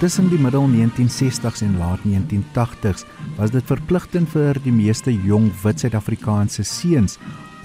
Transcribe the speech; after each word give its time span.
Tussen 0.00 0.30
die 0.32 0.38
middel 0.40 0.64
1960s 0.64 1.60
en 1.60 1.74
laat 1.78 1.98
1980s 2.08 3.02
was 3.36 3.50
dit 3.52 3.66
verpligtend 3.68 4.30
vir 4.32 4.56
die 4.64 4.72
meeste 4.72 5.12
jong 5.12 5.50
wit 5.60 5.82
Suid-Afrikaanse 5.82 6.64
seuns 6.64 7.18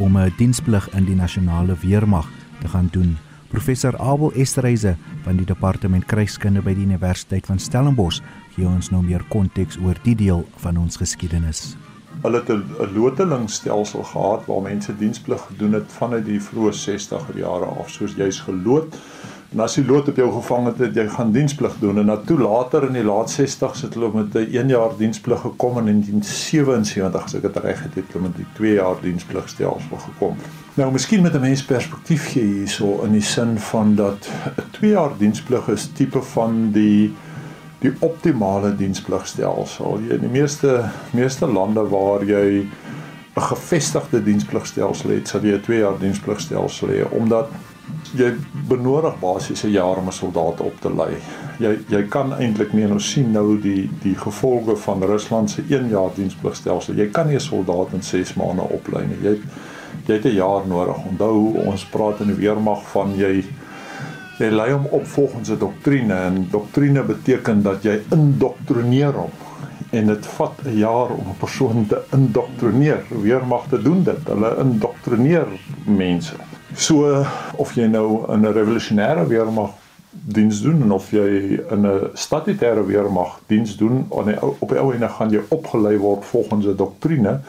om 0.04 0.18
'n 0.20 0.34
diensplig 0.38 0.90
in 1.00 1.06
die 1.06 1.16
nasionale 1.16 1.78
weermag 1.80 2.28
te 2.60 2.68
gaan 2.68 2.90
doen. 2.92 3.16
Professor 3.48 3.98
Abel 3.98 4.34
Esterhuise 4.34 4.98
van 5.24 5.38
die 5.38 5.46
departement 5.46 6.06
krygskunde 6.06 6.62
by 6.62 6.74
die 6.74 6.84
Universiteit 6.84 7.46
van 7.46 7.60
Stellenbosch 7.60 8.20
gee 8.56 8.68
ons 8.68 8.92
nou 8.92 9.04
meer 9.04 9.24
konteks 9.30 9.78
oor 9.78 9.96
die 10.04 10.16
deel 10.16 10.46
van 10.58 10.78
ons 10.78 10.98
geskiedenis. 10.98 11.78
Hulle 12.22 12.44
het 12.44 12.50
'n 12.50 12.94
lotelingstelsel 12.94 14.04
gehad 14.04 14.46
waar 14.46 14.62
mense 14.62 14.98
diensplig 14.98 15.42
gedoen 15.48 15.74
het 15.74 15.88
vanuit 15.88 16.26
die 16.26 16.42
vroeë 16.42 16.74
60er 16.74 17.38
jare 17.38 17.66
af, 17.66 17.90
soos 17.90 18.14
jy's 18.16 18.40
geloot. 18.40 18.98
En 19.56 19.62
as 19.64 19.78
die 19.78 19.86
lood 19.88 20.10
op 20.12 20.18
jou 20.20 20.26
gevang 20.34 20.66
het, 20.68 20.98
jy 20.98 21.06
gaan 21.14 21.30
diensplig 21.32 21.78
doen 21.80 22.02
en 22.02 22.10
dan 22.12 22.24
toe 22.28 22.36
later 22.42 22.84
in 22.90 22.98
die 22.98 23.04
laat 23.08 23.32
60's 23.32 23.86
het 23.86 23.94
hulle 23.96 24.10
met 24.12 24.34
'n 24.36 24.52
1 24.52 24.68
jaar 24.68 24.92
diensplig 24.98 25.40
gekom 25.42 25.78
en 25.78 25.88
in 25.88 26.02
1977 26.04 27.24
as 27.24 27.36
ek 27.36 27.42
dit 27.42 27.58
reg 27.64 27.84
het, 27.84 27.96
het 27.96 28.12
hulle 28.12 28.28
met 28.28 28.36
die 28.36 28.48
2 28.54 28.74
jaar 28.74 28.96
diensplig 29.02 29.48
stelsel 29.50 29.98
gekom. 29.98 30.36
Nou 30.74 30.92
miskien 30.92 31.22
met 31.22 31.34
'n 31.36 31.40
mens 31.40 31.64
perspektief 31.64 32.28
gee 32.34 32.44
hierso 32.44 33.04
in 33.04 33.12
die 33.12 33.22
sin 33.22 33.58
van 33.58 33.96
dat 33.96 34.28
'n 34.58 34.72
2 34.72 34.92
jaar 34.92 35.12
diensplig 35.18 35.68
is 35.68 35.90
tipe 35.94 36.22
van 36.22 36.72
die 36.72 37.14
die 37.80 37.94
optimale 38.00 38.76
diensplugstelsel. 38.76 40.00
In 40.10 40.20
die 40.20 40.30
meeste 40.30 40.90
meeste 41.12 41.48
lande 41.48 41.88
waar 41.88 42.26
jy 42.26 42.68
'n 43.36 43.42
gevestigde 43.42 44.24
diensplugstelsel 44.24 45.10
het, 45.10 45.28
sal 45.28 45.42
jy 45.42 45.56
'n 45.56 45.62
2 45.62 45.80
jaar 45.80 46.00
diensplugstelsel 46.00 46.88
hê 46.88 47.04
omdat 47.10 47.48
jy 48.16 48.34
benodig 48.70 49.20
basies 49.20 49.64
'n 49.64 49.72
jaar 49.72 49.98
om 49.98 50.08
'n 50.08 50.12
soldaat 50.12 50.62
op 50.62 50.82
te 50.82 50.90
lei. 50.96 51.18
Jy 51.60 51.78
jy 51.90 52.04
kan 52.08 52.34
eintlik 52.34 52.74
nie 52.74 52.88
nou 52.88 53.00
sien 53.00 53.32
nou 53.32 53.62
die 53.62 53.90
die 54.04 54.16
gevolge 54.16 54.76
van 54.76 55.04
Rusland 55.04 55.50
se 55.50 55.64
1 55.70 55.90
jaar 55.90 56.10
diensplugstelsel. 56.16 56.96
Jy 56.96 57.10
kan 57.12 57.28
nie 57.28 57.36
'n 57.36 57.40
soldaat 57.40 57.94
in 57.94 58.02
6 58.02 58.34
maande 58.34 58.62
oplei 58.62 59.06
nie. 59.08 59.18
Jy 59.22 59.40
jy 60.08 60.14
het 60.14 60.26
'n 60.26 60.36
jaar 60.36 60.68
nodig. 60.68 61.06
Onthou 61.10 61.54
ons 61.66 61.86
praat 61.86 62.20
in 62.20 62.28
die 62.28 62.36
weermag 62.36 62.88
van 62.92 63.16
jy 63.16 63.44
jy 64.40 64.50
lei 64.50 64.72
hom 64.72 64.86
op 64.86 65.06
volgens 65.06 65.50
'n 65.50 65.58
doktrine 65.58 66.14
en 66.14 66.48
doktrine 66.52 67.04
beteken 67.04 67.62
dat 67.62 67.84
jy 67.84 68.02
indoktrineer 68.12 69.14
hom 69.14 69.32
en 69.92 70.08
dit 70.08 70.26
vat 70.26 70.60
'n 70.66 70.78
jaar 70.78 71.10
om 71.10 71.28
'n 71.30 71.38
persoon 71.38 71.86
te 71.88 72.02
indoktrineer. 72.12 73.04
Weermagte 73.10 73.82
doen 73.82 74.04
dit. 74.04 74.28
Hulle 74.28 74.58
indoktrineer 74.60 75.48
mense. 75.86 76.36
So 76.74 77.26
of 77.56 77.74
jy 77.76 77.88
nou 77.88 78.26
in 78.34 78.42
'n 78.42 78.54
revolusionêre 78.54 79.28
weermag 79.28 79.72
diens 80.10 80.62
doen 80.62 80.92
of 80.92 81.12
jy 81.12 81.60
in 81.72 81.86
'n 81.86 82.10
statutêre 82.14 82.86
weermag 82.86 83.40
diens 83.48 83.78
doen 83.78 84.06
op 84.10 84.26
die 84.26 84.42
op 84.42 84.70
die 84.70 84.80
ou 84.80 84.94
ene 84.94 85.10
gaan 85.10 85.30
jy 85.30 85.42
opgelei 85.50 85.98
word 85.98 86.26
volgens 86.26 86.66
'n 86.66 86.76
doktrine. 86.76 87.40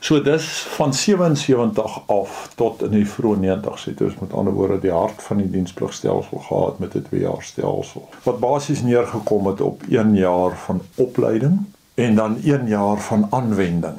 So 0.00 0.22
dis 0.22 0.66
van 0.76 0.94
77 0.94 2.02
af 2.06 2.52
tot 2.56 2.82
in 2.82 2.90
die 2.90 3.08
vroeë 3.08 3.36
90s 3.36 3.84
het 3.84 4.00
ons 4.00 4.18
met 4.18 4.32
ander 4.32 4.52
woorde 4.52 4.78
die 4.80 4.92
hart 4.92 5.22
van 5.22 5.36
die 5.36 5.50
dienspligstelsel 5.50 6.38
gehad 6.38 6.78
met 6.78 6.94
'n 6.94 7.02
2 7.02 7.20
jaar 7.20 7.42
stelsel. 7.42 8.08
Wat 8.22 8.38
basies 8.38 8.82
neergekom 8.82 9.46
het 9.46 9.60
op 9.60 9.82
1 9.88 10.14
jaar 10.16 10.56
van 10.56 10.80
opleiding 10.94 11.58
en 12.00 12.14
dan 12.14 12.36
1 12.42 12.66
jaar 12.66 12.98
van 12.98 13.26
aanwending. 13.30 13.96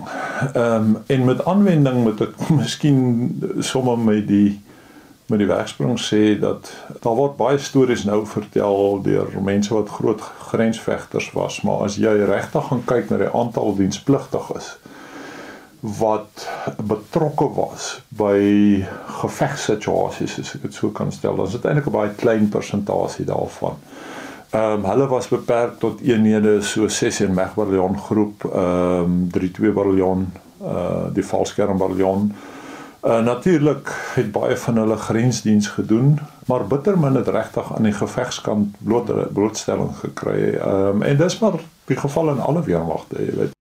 Ehm 0.53 0.73
um, 0.73 0.97
en 1.05 1.25
met 1.25 1.45
aanwending 1.45 2.03
moet 2.03 2.21
ek 2.21 2.49
miskien 2.61 2.99
sommer 3.59 3.99
met 3.99 4.27
die 4.27 4.61
met 5.31 5.39
die 5.39 5.47
wegsprong 5.47 5.99
sê 6.01 6.39
dat 6.39 6.73
daar 6.99 7.15
word 7.15 7.37
baie 7.37 7.57
stories 7.57 8.03
nou 8.03 8.25
vertel 8.27 8.99
deur 9.05 9.29
mense 9.41 9.73
wat 9.73 9.89
groot 9.89 10.21
grensvegters 10.49 11.29
was, 11.31 11.61
maar 11.61 11.85
as 11.85 11.95
jy 11.95 12.15
regtig 12.27 12.67
gaan 12.67 12.83
kyk 12.85 13.09
na 13.09 13.21
die 13.21 13.31
aantal 13.31 13.75
dienspligtiges 13.77 14.73
wat 16.01 16.47
betrokke 16.89 17.47
was 17.55 17.85
by 18.09 18.41
gevegssituasies 19.21 20.39
as 20.41 20.55
ek 20.57 20.67
dit 20.67 20.75
so 20.77 20.89
kan 20.89 21.13
stel, 21.15 21.39
dan 21.39 21.47
is 21.47 21.55
dit 21.57 21.65
eintlik 21.65 21.87
'n 21.87 21.97
baie 21.99 22.17
klein 22.25 22.49
persentasie 22.49 23.25
daarvan. 23.25 23.79
Ehm 23.79 24.11
um, 24.53 24.85
hulle 24.85 25.07
was 25.07 25.27
beperk 25.27 25.79
tot 25.79 26.01
eenhede 26.01 26.61
so 26.61 26.87
6 26.87 27.19
en 27.19 27.33
Megbataljon 27.33 27.97
groep, 27.97 28.43
ehm 28.53 29.03
um, 29.03 29.27
32 29.31 29.73
bataljon, 29.73 30.25
uh 30.61 31.05
die 31.13 31.25
Valskerm 31.25 31.77
bataljon. 31.77 32.31
Uh 33.03 33.19
natuurlik 33.25 33.93
het 34.15 34.31
baie 34.31 34.57
van 34.57 34.77
hulle 34.77 34.97
grensdiens 34.97 35.67
gedoen, 35.67 36.19
maar 36.45 36.67
bittermin 36.67 37.15
het 37.15 37.27
regtig 37.27 37.75
aan 37.75 37.83
die 37.83 37.95
gevegskant 37.95 38.75
bloot 38.77 39.33
blootstelling 39.33 39.95
gekry. 40.03 40.53
Ehm 40.53 41.01
um, 41.01 41.01
en 41.01 41.17
dis 41.17 41.39
maar 41.39 41.59
die 41.85 41.97
geval 41.97 42.29
in 42.35 42.39
alle 42.39 42.63
weermagte, 42.63 43.25
jy 43.25 43.35
weet. 43.37 43.59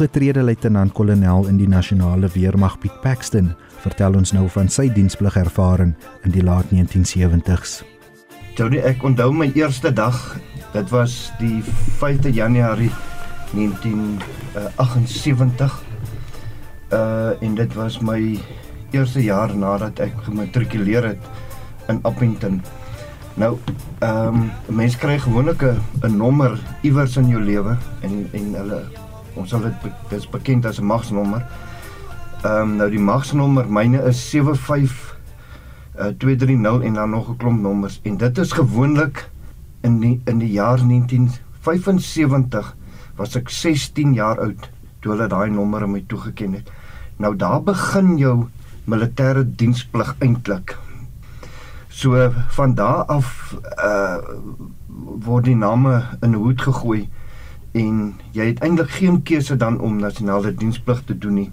Afgetrede 0.00 0.42
luitenant-kolonel 0.42 1.46
in 1.46 1.58
die 1.60 1.68
nasionale 1.68 2.28
weermag 2.32 2.78
Piet 2.80 2.94
Paxton 3.02 3.50
vertel 3.82 4.14
ons 4.16 4.32
nou 4.32 4.46
van 4.48 4.68
sy 4.72 4.86
diensplig-ervaring 4.92 5.90
in 6.24 6.32
die 6.32 6.44
laat 6.44 6.72
1970s. 6.72 7.82
Tony, 8.56 8.80
ek 8.80 9.04
onthou 9.04 9.28
my 9.36 9.50
eerste 9.52 9.92
dag. 9.92 10.16
Dit 10.72 10.88
was 10.88 11.28
die 11.40 11.60
5de 12.00 12.32
Januarie 12.32 12.88
1978. 13.52 15.82
Uh 16.92 17.42
en 17.42 17.54
dit 17.54 17.74
was 17.74 18.00
my 18.00 18.38
eerste 18.90 19.22
jaar 19.22 19.56
nadat 19.56 19.98
ek 19.98 20.12
gematrikuleer 20.26 21.04
het 21.04 21.18
in 21.88 21.98
Appington. 22.02 22.62
Nou, 23.34 23.58
ehm 23.98 24.26
um, 24.26 24.50
mense 24.66 24.98
kry 24.98 25.18
gewoonlik 25.18 25.62
'n 25.62 25.80
nommer 26.16 26.60
iewers 26.82 27.16
in 27.16 27.28
jou 27.28 27.42
lewe 27.42 27.76
en 28.00 28.28
en 28.32 28.54
hulle 28.54 28.82
ons 29.34 29.48
sal 29.48 29.60
dit 29.60 29.72
dis 30.08 30.28
bekend 30.28 30.66
as 30.66 30.80
'n 30.80 30.86
magsnommer. 30.86 31.46
Ehm 32.42 32.60
um, 32.60 32.76
nou 32.76 32.90
die 32.90 32.98
magsnommer 32.98 33.68
myne 33.68 34.02
is 34.08 34.30
75 34.30 35.18
uh, 35.98 36.06
230 36.18 36.86
en 36.86 36.94
dan 36.94 37.10
nog 37.10 37.28
'n 37.28 37.36
klomp 37.36 37.60
nommers 37.60 38.00
en 38.02 38.16
dit 38.16 38.38
is 38.38 38.52
gewoonlik 38.52 39.30
in 39.80 40.00
die, 40.00 40.20
in 40.24 40.38
die 40.38 40.50
jaar 40.50 40.86
1975 40.86 42.76
was 43.20 43.36
ek 43.36 43.50
16 43.52 44.14
jaar 44.16 44.40
oud 44.40 44.70
toe 45.04 45.12
hulle 45.12 45.28
daai 45.28 45.50
nommer 45.52 45.84
aan 45.84 45.92
my 45.92 46.00
toegeken 46.08 46.56
het. 46.56 46.70
Nou 47.20 47.34
daar 47.36 47.60
begin 47.64 48.14
jou 48.20 48.36
militêre 48.88 49.44
diensplig 49.44 50.14
eintlik. 50.24 50.76
So 51.88 52.30
van 52.56 52.74
daar 52.74 53.04
af 53.12 53.56
uh 53.76 54.18
word 55.20 55.44
die 55.44 55.56
name 55.56 56.02
in 56.22 56.32
'n 56.32 56.40
hoed 56.40 56.62
gegooi 56.62 57.08
en 57.72 58.14
jy 58.32 58.46
het 58.46 58.62
eintlik 58.64 58.90
geen 58.90 59.22
keuse 59.22 59.56
dan 59.56 59.80
om 59.80 60.00
nasionale 60.00 60.54
diensplig 60.54 61.02
te 61.04 61.18
doen 61.18 61.34
nie. 61.34 61.52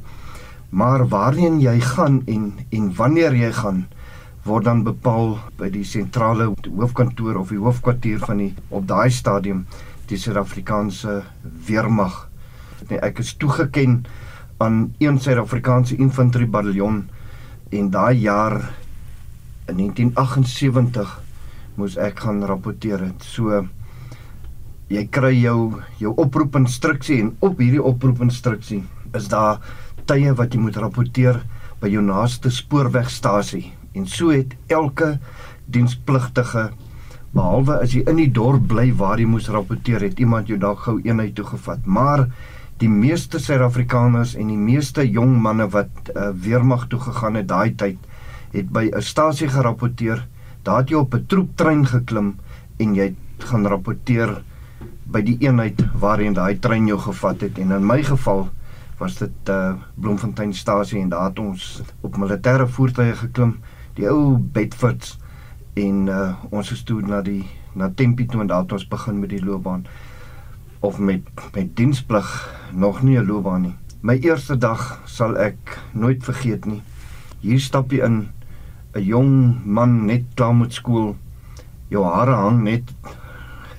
Maar 0.69 1.07
waarheen 1.07 1.59
jy 1.59 1.79
gaan 1.79 2.21
en 2.25 2.53
en 2.69 2.95
wanneer 2.95 3.35
jy 3.35 3.51
gaan 3.51 3.87
word 4.43 4.63
dan 4.63 4.83
bepaal 4.83 5.37
by 5.57 5.69
die 5.69 5.83
sentrale 5.83 6.53
hoofkantoor 6.77 7.35
of 7.35 7.49
die 7.49 7.59
hoofkwartier 7.59 8.19
van 8.19 8.37
die 8.37 8.53
op 8.69 8.87
daai 8.87 9.09
stadium 9.09 9.65
die 10.09 10.19
Suid-Afrikaanse 10.19 11.21
weermag. 11.67 12.27
Nee, 12.89 12.99
ek 13.03 13.21
is 13.23 13.35
toegeken 13.39 14.03
aan 14.63 14.93
een 15.03 15.19
Suid-Afrikaanse 15.21 15.97
infanterie 16.01 16.49
bataljon 16.49 17.03
en 17.75 17.89
daai 17.91 18.15
jaar 18.21 18.57
in 19.67 19.77
1978 19.77 21.17
moes 21.77 21.97
ek 22.01 22.23
gaan 22.25 22.45
rapporteer 22.47 23.03
het. 23.09 23.25
So 23.25 23.65
jy 24.89 25.03
kry 25.11 25.33
jou 25.35 25.81
jou 25.99 26.13
oproepinstruksie 26.15 27.19
en 27.21 27.33
op 27.43 27.59
hierdie 27.59 27.83
oproepinstruksie 27.83 28.81
is 29.17 29.27
daar 29.31 29.59
tye 30.07 30.31
wat 30.39 30.55
jy 30.55 30.61
moet 30.63 30.79
rapporteer 30.79 31.41
by 31.81 31.91
jou 31.91 32.01
naaste 32.01 32.49
spoorwegstasie 32.53 33.65
en 33.97 34.07
so 34.07 34.31
het 34.31 34.55
elke 34.71 35.17
dienspligtige 35.67 36.69
behalwe 37.35 37.79
as 37.83 37.93
jy 37.93 38.03
in 38.07 38.19
die 38.21 38.31
dorp 38.31 38.67
bly 38.71 38.91
waar 38.99 39.19
jy 39.19 39.27
moes 39.29 39.49
rapporteer 39.51 40.01
het 40.01 40.19
iemand 40.19 40.47
jou 40.47 40.57
dalk 40.59 40.85
gou 40.85 40.97
eenheid 41.03 41.35
toe 41.35 41.45
gevat. 41.45 41.85
Maar 41.85 42.27
die 42.81 42.89
meeste 42.89 43.39
Suid-Afrikaners 43.41 44.35
en 44.37 44.51
die 44.51 44.59
meeste 44.59 45.03
jong 45.05 45.37
manne 45.41 45.67
wat 45.73 46.11
uh, 46.13 46.29
weermag 46.33 46.87
toe 46.91 46.99
gegaan 46.99 47.39
het 47.39 47.47
daai 47.49 47.73
tyd 47.75 47.97
het 48.53 48.69
by 48.71 48.89
'n 48.89 49.01
stasie 49.01 49.47
gerapporteer. 49.47 50.27
Daar 50.63 50.79
het 50.83 50.89
jy 50.89 50.95
op 50.95 51.13
'n 51.13 51.25
troeptrein 51.27 51.85
geklim 51.85 52.35
en 52.77 52.95
jy 52.95 53.15
gaan 53.37 53.65
rapporteer 53.67 54.41
by 55.05 55.21
die 55.21 55.37
eenheid 55.39 55.83
waarheen 55.99 56.33
daai 56.33 56.59
trein 56.59 56.87
jou 56.87 56.99
gevat 56.99 57.41
het. 57.41 57.57
En 57.57 57.71
in 57.71 57.85
my 57.85 58.03
geval 58.03 58.49
was 58.99 59.17
dit 59.17 59.49
uh 59.49 59.73
Bloemfonteinstasie 59.95 61.01
en 61.01 61.09
daar 61.09 61.29
het 61.29 61.39
ons 61.39 61.81
op 62.01 62.17
militêre 62.17 62.67
voertuie 62.67 63.13
geklim, 63.15 63.57
die 63.93 64.09
ou 64.09 64.37
Bedfords 64.37 65.17
en 65.77 66.07
uh 66.09 66.33
ons 66.49 66.71
is 66.73 66.83
toe 66.87 67.01
na 67.05 67.21
die 67.21 67.43
na 67.77 67.89
Tempi 67.93 68.25
toe 68.25 68.41
en 68.41 68.49
daar 68.49 68.65
het 68.65 68.73
ons 68.77 68.87
begin 68.89 69.19
met 69.21 69.29
die 69.29 69.43
loopbaan 69.43 69.85
of 70.79 70.97
met 70.99 71.25
met 71.53 71.75
diensplig 71.77 72.29
nog 72.73 73.01
nie 73.01 73.17
'n 73.17 73.25
loopbaan 73.25 73.61
nie. 73.61 73.75
My 74.01 74.17
eerste 74.21 74.57
dag 74.57 75.01
sal 75.05 75.37
ek 75.37 75.77
nooit 75.93 76.23
vergeet 76.23 76.65
nie. 76.65 76.81
Hier 77.41 77.59
stap 77.59 77.91
jy 77.91 78.03
in 78.05 78.29
'n 78.95 79.03
jong 79.03 79.65
man 79.65 80.05
net 80.05 80.23
klaar 80.35 80.55
met 80.55 80.73
skool. 80.73 81.15
Jou 81.89 82.03
hare 82.05 82.35
hang 82.35 82.63
net 82.63 82.93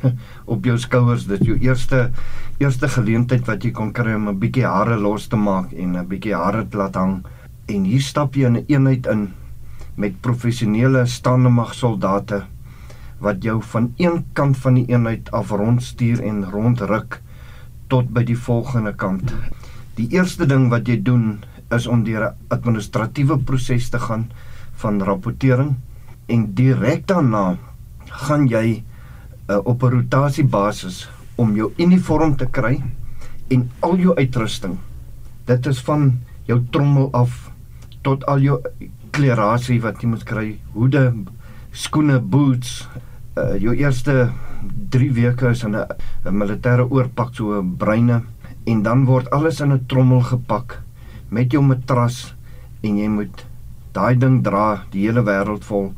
op 0.53 0.65
jou 0.65 0.79
skouers. 0.79 1.27
Dit 1.27 1.45
jou 1.45 1.59
eerste 1.59 2.11
eerste 2.59 2.89
geleentheid 2.89 3.47
wat 3.47 3.65
jy 3.65 3.71
kon 3.71 3.93
kry 3.93 4.15
om 4.15 4.29
'n 4.29 4.39
bietjie 4.39 4.67
hare 4.67 4.97
los 4.97 5.27
te 5.29 5.37
maak 5.37 5.73
en 5.73 5.97
'n 5.97 6.07
bietjie 6.07 6.35
hare 6.35 6.69
te 6.69 6.77
laat 6.77 6.95
hang. 6.95 7.25
En 7.67 7.85
hier 7.85 8.01
stap 8.01 8.35
jy 8.35 8.47
in 8.47 8.57
'n 8.57 8.65
eenheid 8.69 9.07
in 9.07 9.33
met 9.99 10.21
professionele 10.23 11.03
staande 11.11 11.51
mag 11.51 11.75
soldate 11.75 12.45
wat 13.19 13.43
jou 13.43 13.59
van 13.73 13.91
een 13.99 14.21
kant 14.39 14.59
van 14.63 14.79
die 14.79 14.87
eenheid 14.87 15.31
af 15.35 15.51
rondstuur 15.51 16.23
en 16.23 16.45
rondruk 16.51 17.19
tot 17.91 18.11
by 18.15 18.23
die 18.29 18.39
volgende 18.39 18.93
kant. 18.95 19.33
Die 19.99 20.07
eerste 20.15 20.47
ding 20.47 20.69
wat 20.71 20.87
jy 20.87 21.01
doen 21.03 21.41
is 21.75 21.87
om 21.91 22.05
deur 22.07 22.29
'n 22.31 22.37
administratiewe 22.55 23.39
proses 23.39 23.91
te 23.91 23.99
gaan 23.99 24.31
van 24.83 25.03
rapportering 25.03 25.75
en 26.27 26.55
direk 26.55 27.07
daarna 27.07 27.59
gaan 28.07 28.47
jy 28.49 28.85
uh, 29.49 29.59
op 29.65 29.83
'n 29.83 29.91
rotasiebasis 29.91 31.11
om 31.35 31.57
jou 31.57 31.73
uniform 31.77 32.37
te 32.37 32.47
kry 32.47 32.83
en 33.49 33.71
al 33.81 33.97
jou 33.97 34.15
uitrusting. 34.17 34.79
Dit 35.45 35.67
is 35.67 35.81
van 35.81 36.21
jou 36.45 36.63
trommel 36.71 37.13
af 37.13 37.51
tot 38.03 38.27
al 38.27 38.39
jou 38.39 38.61
klerasie 39.19 39.81
wat 39.83 40.03
jy 40.03 40.13
moet 40.13 40.25
kry, 40.27 40.49
hoede, 40.77 41.11
skoene, 41.75 42.21
boots. 42.23 42.85
Uh, 43.39 43.57
jou 43.59 43.75
eerste 43.75 44.29
3 44.95 45.11
weke 45.17 45.51
is 45.51 45.65
in 45.67 45.75
'n 45.75 45.87
militêre 46.31 46.87
oorpak 46.87 47.35
so 47.35 47.59
'n 47.59 47.77
breine 47.77 48.23
en 48.67 48.83
dan 48.83 49.05
word 49.07 49.31
alles 49.31 49.61
in 49.61 49.73
'n 49.73 49.87
trommel 49.87 50.21
gepak 50.21 50.83
met 51.31 51.53
jou 51.53 51.63
matras 51.63 52.35
en 52.83 52.99
jy 52.99 53.09
moet 53.09 53.47
daai 53.93 54.15
ding 54.19 54.43
dra 54.43 54.85
die 54.91 55.07
hele 55.07 55.23
wêreld 55.23 55.65
vol 55.65 55.93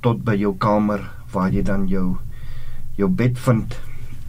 tot 0.00 0.24
by 0.24 0.34
jou 0.34 0.54
kamer 0.58 1.00
waar 1.32 1.50
jy 1.50 1.62
dan 1.62 1.88
jou 1.88 2.16
jou 2.96 3.08
bed 3.08 3.38
vind 3.38 3.78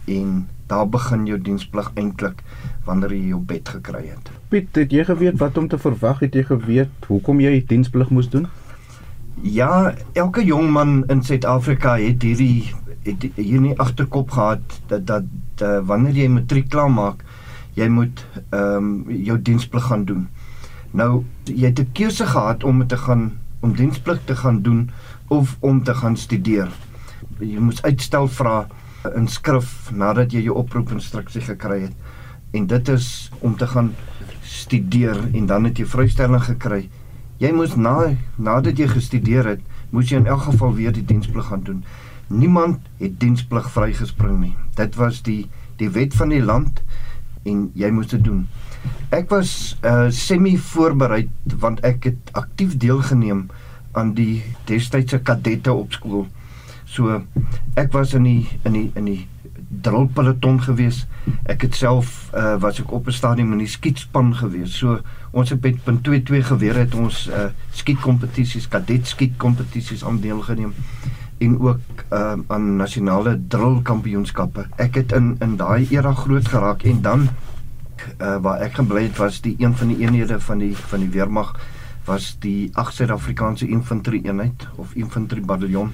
en 0.06 0.48
daar 0.66 0.88
begin 0.88 1.26
jou 1.26 1.38
diensplig 1.38 1.90
eintlik 1.94 2.42
wanneer 2.84 3.12
jy 3.14 3.28
jou 3.32 3.40
bed 3.40 3.68
gekry 3.68 4.06
het. 4.06 4.30
Piet, 4.48 4.74
het 4.76 4.92
jy 4.92 5.04
geweet 5.04 5.38
wat 5.38 5.58
om 5.58 5.68
te 5.68 5.78
verwag? 5.78 6.20
Het 6.20 6.34
jy 6.34 6.44
geweet 6.50 7.08
hoekom 7.10 7.40
jy 7.40 7.64
diensplig 7.66 8.10
moes 8.10 8.30
doen? 8.30 8.46
Ja, 9.42 9.94
elke 10.12 10.44
jong 10.44 10.70
man 10.72 11.04
in 11.12 11.22
Suid-Afrika 11.22 11.96
het 12.00 12.22
hierdie 12.22 12.74
het 13.06 13.22
hier 13.36 13.60
nie 13.62 13.74
agterkop 13.78 14.30
gehad 14.34 14.78
dat 14.90 15.06
dat 15.06 15.62
uh, 15.62 15.78
wanneer 15.86 16.16
jy 16.16 16.28
matriek 16.28 16.70
klaar 16.72 16.90
maak, 16.90 17.22
jy 17.76 17.88
moet 17.92 18.24
ehm 18.50 18.76
um, 18.76 19.10
jou 19.10 19.36
diensplig 19.42 19.84
gaan 19.90 20.04
doen. 20.08 20.26
Nou, 20.90 21.24
jy 21.44 21.68
het 21.68 21.80
'n 21.80 21.92
keuse 21.92 22.26
gehad 22.26 22.64
om 22.64 22.86
te 22.86 22.96
gaan 22.96 23.32
om 23.60 23.74
diensplig 23.74 24.20
te 24.24 24.36
gaan 24.36 24.62
doen 24.62 24.90
of 25.28 25.56
om 25.60 25.82
te 25.82 25.94
gaan 25.94 26.16
studeer. 26.16 26.68
Jy 27.38 27.58
moes 27.58 27.82
uitstel 27.82 28.28
vra 28.28 28.66
in 29.16 29.28
skrif 29.28 29.90
nadat 29.92 30.32
jy 30.32 30.46
jou 30.48 30.56
oproepinstruksie 30.58 31.44
gekry 31.46 31.80
het. 31.86 31.94
En 32.56 32.66
dit 32.66 32.88
is 32.88 33.30
om 33.40 33.56
te 33.56 33.66
gaan 33.66 33.94
studeer 34.42 35.18
en 35.34 35.46
dan 35.46 35.64
het 35.68 35.78
jy 35.78 35.86
vrystelling 35.86 36.42
gekry. 36.42 36.86
Jy 37.42 37.52
moes 37.52 37.76
na 37.76 38.14
nadat 38.36 38.78
jy 38.80 38.88
gestudeer 38.88 39.46
het, 39.54 39.64
moes 39.90 40.10
jy 40.10 40.22
in 40.22 40.30
elk 40.30 40.46
geval 40.48 40.74
weer 40.78 40.94
die 40.94 41.04
diensplig 41.04 41.50
gaan 41.50 41.64
doen. 41.66 41.82
Niemand 42.26 42.80
het 42.98 43.20
diensplig 43.20 43.68
vrygespring 43.70 44.38
nie. 44.40 44.54
Dit 44.74 44.96
was 44.96 45.22
die 45.22 45.46
die 45.76 45.90
wet 45.92 46.14
van 46.16 46.32
die 46.32 46.42
land 46.42 46.80
en 47.44 47.68
jy 47.76 47.90
moes 47.92 48.08
dit 48.10 48.24
doen. 48.24 48.46
Ek 49.14 49.28
was 49.30 49.76
uh 49.84 50.08
semi 50.10 50.56
voorberei 50.58 51.26
want 51.60 51.82
ek 51.84 52.08
het 52.10 52.32
aktief 52.32 52.78
deelgeneem 52.80 53.46
aan 53.96 54.14
die 54.16 54.42
destydse 54.68 55.20
kadette 55.24 55.72
op 55.72 55.92
skool. 55.92 56.26
So 56.86 57.22
ek 57.74 57.92
was 57.92 58.14
in 58.14 58.22
die 58.22 58.46
in 58.64 58.72
die 58.72 58.90
in 58.94 59.04
die 59.10 59.26
drill 59.82 60.06
peloton 60.14 60.60
gewees. 60.62 61.04
Ek 61.50 61.66
het 61.66 61.74
self 61.74 62.30
uh 62.34 62.54
was 62.62 62.78
ek 62.80 62.92
op 62.94 63.06
'n 63.06 63.12
stadium 63.12 63.52
in 63.52 63.58
die 63.58 63.70
skietspan 63.70 64.34
gewees. 64.34 64.78
So 64.78 65.00
ons 65.30 65.50
het 65.50 65.62
met 65.62 65.82
punt 65.84 66.04
22 66.04 66.46
geweer 66.46 66.76
het 66.76 66.94
ons 66.94 67.26
uh 67.28 67.50
skietkompetisies, 67.70 68.68
kadet 68.68 69.06
skietkompetisies 69.06 70.04
aan 70.04 70.20
deelgeneem 70.20 70.74
en 71.38 71.58
ook 71.60 72.06
uh 72.12 72.36
aan 72.46 72.76
nasionale 72.76 73.40
drill 73.48 73.82
kampioenskappe. 73.82 74.66
Ek 74.76 74.94
het 74.94 75.12
in 75.12 75.36
in 75.40 75.56
daai 75.56 75.86
era 75.90 76.14
groot 76.14 76.48
geraak 76.48 76.82
en 76.82 77.02
dan 77.02 77.28
uh 78.20 78.36
waar 78.38 78.60
ek 78.60 78.74
gebly 78.74 79.02
het 79.02 79.16
was 79.16 79.40
die 79.40 79.56
een 79.58 79.74
van 79.74 79.88
die 79.88 79.98
eenhede 79.98 80.40
van 80.40 80.58
die 80.58 80.76
van 80.76 81.00
die 81.00 81.10
weermag 81.10 81.56
was 82.06 82.36
die 82.38 82.70
8 82.72 82.94
Suid-Afrikaanse 82.94 83.66
infanterie 83.66 84.22
eenheid 84.24 84.68
of 84.76 84.94
infanterie 84.94 85.44
bataljon 85.44 85.90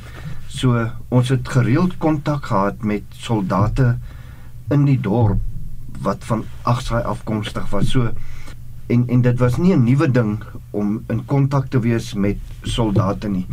So 0.49 0.91
ons 1.09 1.29
het 1.29 1.49
gereeld 1.49 1.99
kontak 1.99 2.45
gehad 2.45 2.83
met 2.83 3.03
soldate 3.11 3.99
in 4.71 4.85
die 4.85 5.01
dorp 5.01 5.41
wat 6.03 6.25
van 6.25 6.45
agsaai 6.63 7.03
afkomstig 7.03 7.71
was. 7.71 7.91
So 7.91 8.11
en 8.87 9.05
en 9.09 9.23
dit 9.23 9.39
was 9.39 9.57
nie 9.57 9.75
'n 9.75 9.85
nuwe 9.85 10.11
ding 10.11 10.43
om 10.71 11.05
in 11.09 11.25
kontak 11.25 11.67
te 11.67 11.81
wees 11.81 12.15
met 12.15 12.39
soldate 12.63 13.29
nie. 13.29 13.47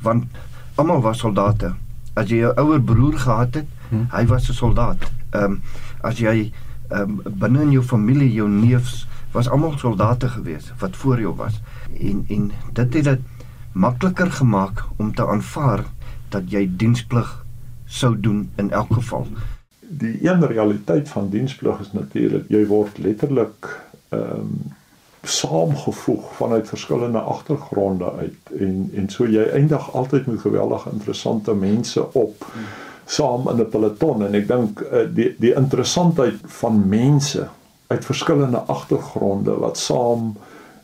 Want 0.00 0.24
almal 0.74 1.00
was 1.00 1.18
soldate. 1.18 1.74
As 2.14 2.28
jy 2.28 2.36
jou 2.36 2.52
ouer 2.56 2.80
broer 2.82 3.18
gehad 3.18 3.54
het, 3.54 3.66
hmm. 3.90 4.06
hy 4.10 4.26
was 4.26 4.48
'n 4.48 4.52
soldaat. 4.52 5.10
Ehm 5.30 5.44
um, 5.44 5.62
as 6.00 6.18
jy 6.18 6.52
ehm 6.88 7.00
um, 7.00 7.20
binne 7.38 7.62
in 7.62 7.70
jou 7.70 7.82
familie, 7.82 8.32
jou 8.32 8.48
neefs 8.48 9.06
was 9.32 9.48
almal 9.48 9.78
soldate 9.78 10.28
gewees 10.28 10.72
wat 10.78 10.96
voor 10.96 11.20
jou 11.20 11.34
was. 11.36 11.60
En 12.00 12.24
en 12.28 12.50
dit 12.72 12.94
het 12.94 13.04
dit 13.04 13.20
makliker 13.72 14.32
gemaak 14.32 14.84
om 14.96 15.14
te 15.14 15.26
aanvaar 15.26 15.84
dat 16.30 16.50
jy 16.50 16.68
diensplig 16.76 17.44
sou 17.86 18.20
doen 18.20 18.50
in 18.56 18.70
elk 18.70 18.92
geval. 18.94 19.26
Die 19.80 20.18
een 20.20 20.46
realiteit 20.46 21.08
van 21.08 21.30
diensplig 21.32 21.80
is 21.80 21.92
natuurlik 21.92 22.48
jy 22.48 22.66
word 22.66 22.98
letterlik 22.98 23.72
ehm 24.08 24.40
um, 24.40 24.76
saamgevoeg 25.22 26.34
vanuit 26.34 26.68
verskillende 26.68 27.18
agtergronde 27.18 28.12
uit 28.12 28.52
en 28.58 28.90
en 28.94 29.08
so 29.10 29.26
jy 29.26 29.42
eindig 29.52 29.92
altyd 29.92 30.26
met 30.26 30.40
geweldig 30.40 30.86
interessante 30.92 31.54
mense 31.54 32.12
op 32.12 32.46
saam 33.04 33.48
in 33.48 33.60
'n 33.60 33.68
peloton 33.68 34.24
en 34.24 34.34
ek 34.34 34.48
dink 34.48 34.80
uh, 34.80 35.04
die 35.14 35.34
die 35.38 35.54
interessantheid 35.54 36.38
van 36.60 36.88
mense 36.88 37.48
uit 37.86 38.04
verskillende 38.04 38.58
agtergronde 38.58 39.58
wat 39.58 39.78
saam 39.78 40.36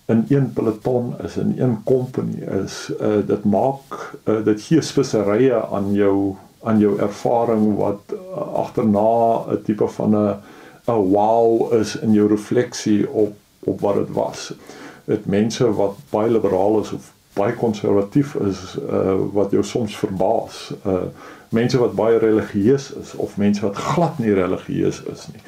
in 0.06 0.24
een 0.28 0.52
peloton 0.52 1.14
is 1.24 1.36
in 1.36 1.54
een 1.56 1.82
company 1.84 2.42
is 2.64 2.90
uh, 3.00 3.08
dit 3.26 3.44
maak 3.44 4.12
uh, 4.24 4.44
dit 4.44 4.62
gee 4.62 4.80
speserye 4.80 5.66
aan 5.66 5.92
jou 5.92 6.34
aan 6.64 6.78
jou 6.78 6.98
ervaring 6.98 7.76
wat 7.76 8.12
uh, 8.12 8.18
agterna 8.54 9.44
'n 9.48 9.62
tipe 9.64 9.88
van 9.88 10.16
'n 10.16 10.36
'n 10.86 11.08
wow 11.12 11.72
is 11.72 11.96
in 11.96 12.12
jou 12.12 12.28
refleksie 12.28 13.10
op 13.10 13.36
op 13.66 13.80
wat 13.80 13.94
dit 13.94 14.12
was. 14.12 14.52
Dit 15.04 15.26
mense 15.26 15.74
wat 15.74 15.96
baie 16.10 16.30
liberaal 16.30 16.80
is 16.80 16.92
of 16.92 17.12
baie 17.32 17.54
konservatief 17.54 18.34
is 18.34 18.76
uh, 18.90 19.14
wat 19.32 19.50
jou 19.50 19.64
soms 19.64 19.96
verbaas. 19.96 20.72
Uh, 20.86 20.92
mense 21.48 21.78
wat 21.78 21.94
baie 21.94 22.18
religieus 22.18 22.92
is 22.92 23.14
of 23.14 23.36
mense 23.36 23.60
wat 23.60 23.76
glad 23.76 24.18
nie 24.18 24.32
religieus 24.32 25.02
is 25.02 25.26
nie 25.32 25.40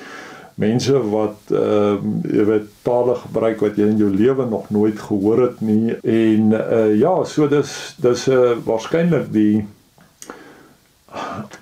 mense 0.57 0.93
wat 1.13 1.53
ehm 1.53 2.05
uh, 2.25 2.33
jy 2.33 2.45
weet 2.49 2.69
tale 2.85 3.15
gebruik 3.21 3.61
wat 3.61 3.77
jy 3.77 3.89
in 3.93 3.99
jou 4.01 4.09
lewe 4.13 4.47
nog 4.49 4.71
nooit 4.73 4.99
gehoor 4.99 5.43
het 5.43 5.61
nie. 5.61 5.93
En 6.01 6.53
uh, 6.57 6.95
ja 6.97 7.13
so 7.25 7.49
dis 7.49 7.73
dis 8.01 8.27
'n 8.27 8.33
uh, 8.33 8.55
waarskynlik 8.65 9.29
die 9.33 9.67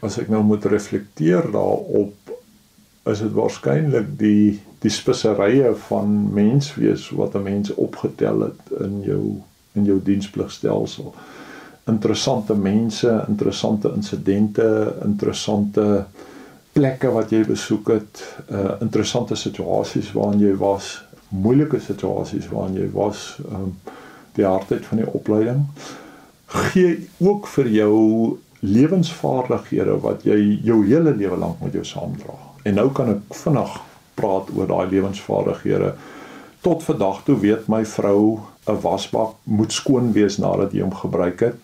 as 0.00 0.18
ek 0.18 0.30
nou 0.30 0.42
moet 0.42 0.64
reflekteer 0.64 1.50
daarop 1.50 2.14
is 3.10 3.18
dit 3.20 3.34
waarskynlik 3.34 4.14
die 4.18 4.60
die 4.84 4.92
speserye 4.92 5.74
van 5.88 6.30
menswees 6.34 7.10
wat 7.10 7.34
'n 7.34 7.42
mens 7.42 7.74
opgetel 7.74 8.40
het 8.40 8.62
in 8.80 9.02
jou 9.02 9.24
in 9.74 9.84
jou 9.84 9.98
dienspligstelsel 10.02 11.14
interessante 11.86 12.54
mense 12.54 13.24
interessante 13.28 13.92
insidente 13.96 14.94
interessante 15.02 15.80
uh 15.80 16.32
plekke 16.74 17.10
wat 17.14 17.30
jy 17.30 17.44
besoek 17.46 17.88
het, 17.94 18.22
uh 18.50 18.78
interessante 18.80 19.36
situasies 19.38 20.12
waarin 20.12 20.40
jy 20.40 20.54
was, 20.58 21.02
moeilike 21.28 21.80
situasies 21.80 22.48
waarin 22.50 22.76
jy 22.76 22.88
was, 22.92 23.36
um 23.48 23.76
die 24.34 24.46
hardheid 24.46 24.86
van 24.86 24.98
die 24.98 25.12
opleiding 25.14 25.68
gee 26.54 27.08
ook 27.18 27.46
vir 27.46 27.68
jou 27.68 27.98
lewensvaardighede 28.64 29.98
wat 30.04 30.24
jy 30.24 30.38
jou 30.64 30.80
hele 30.86 31.14
lewe 31.16 31.36
lank 31.36 31.60
met 31.60 31.74
jou 31.74 31.84
saamdra. 31.84 32.36
En 32.64 32.78
nou 32.78 32.88
kan 32.96 33.10
ek 33.12 33.36
vinnig 33.42 33.74
praat 34.14 34.50
oor 34.56 34.70
daai 34.70 34.86
lewensvaardighede. 34.92 35.92
Tot 36.64 36.82
vandag 36.86 37.24
toe 37.26 37.36
weet 37.42 37.68
my 37.68 37.84
vrou 37.84 38.40
'n 38.66 38.80
wasbak 38.80 39.34
moet 39.44 39.72
skoon 39.72 40.12
wees 40.12 40.38
nadat 40.38 40.72
jy 40.72 40.80
hom 40.80 40.94
gebruik 40.94 41.40
het. 41.40 41.56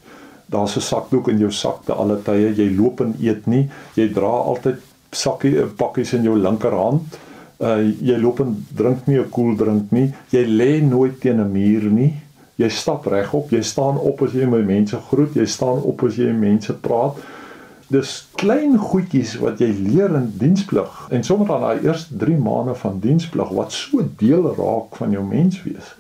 Daar's 0.47 0.77
'n 0.77 0.81
sakdoek 0.81 1.29
in 1.29 1.39
jou 1.39 1.51
sak 1.51 1.85
te 1.85 1.93
alle 1.93 2.23
tye. 2.23 2.55
Jy 2.55 2.77
loop 2.77 3.01
en 3.01 3.15
eet 3.21 3.47
nie. 3.47 3.71
Jy 3.95 4.13
dra 4.13 4.27
altyd 4.27 4.79
sakkie 5.13 5.67
pakkies 5.77 6.15
in 6.19 6.23
jou 6.29 6.37
linkerhand. 6.39 7.19
Uh 7.61 7.77
jy 8.01 8.17
loop 8.21 8.41
en 8.41 8.55
drink 8.77 9.07
nie 9.07 9.19
'n 9.19 9.31
koeldrink 9.31 9.91
nie. 9.91 10.13
Jy 10.31 10.45
lê 10.47 10.81
nooit 10.83 11.21
teen 11.21 11.41
'n 11.41 11.53
muur 11.53 11.91
nie. 11.91 12.15
Jy 12.57 12.69
stap 12.69 13.07
regop. 13.07 13.51
Jy 13.51 13.63
staan 13.63 13.99
op 13.99 14.23
as 14.23 14.33
jy 14.33 14.47
met 14.47 14.67
mense 14.67 14.97
groet. 14.97 15.35
Jy 15.35 15.47
staan 15.47 15.83
op 15.83 16.03
as 16.05 16.17
jy 16.17 16.27
met 16.33 16.41
mense 16.41 16.73
praat. 16.73 17.17
Dis 17.89 18.29
klein 18.37 18.79
goedjies 18.79 19.39
wat 19.41 19.59
jy 19.59 19.67
leer 19.67 20.15
in 20.15 20.33
diensplig 20.39 21.09
en 21.11 21.25
sommer 21.25 21.47
dan 21.47 21.61
daai 21.61 21.83
eerste 21.83 22.17
3 22.17 22.37
maande 22.37 22.75
van 22.75 23.01
diensplig 23.01 23.49
wat 23.49 23.73
so 23.73 24.05
deel 24.17 24.55
raak 24.55 24.97
van 24.97 25.11
jou 25.11 25.25
menswees 25.25 25.97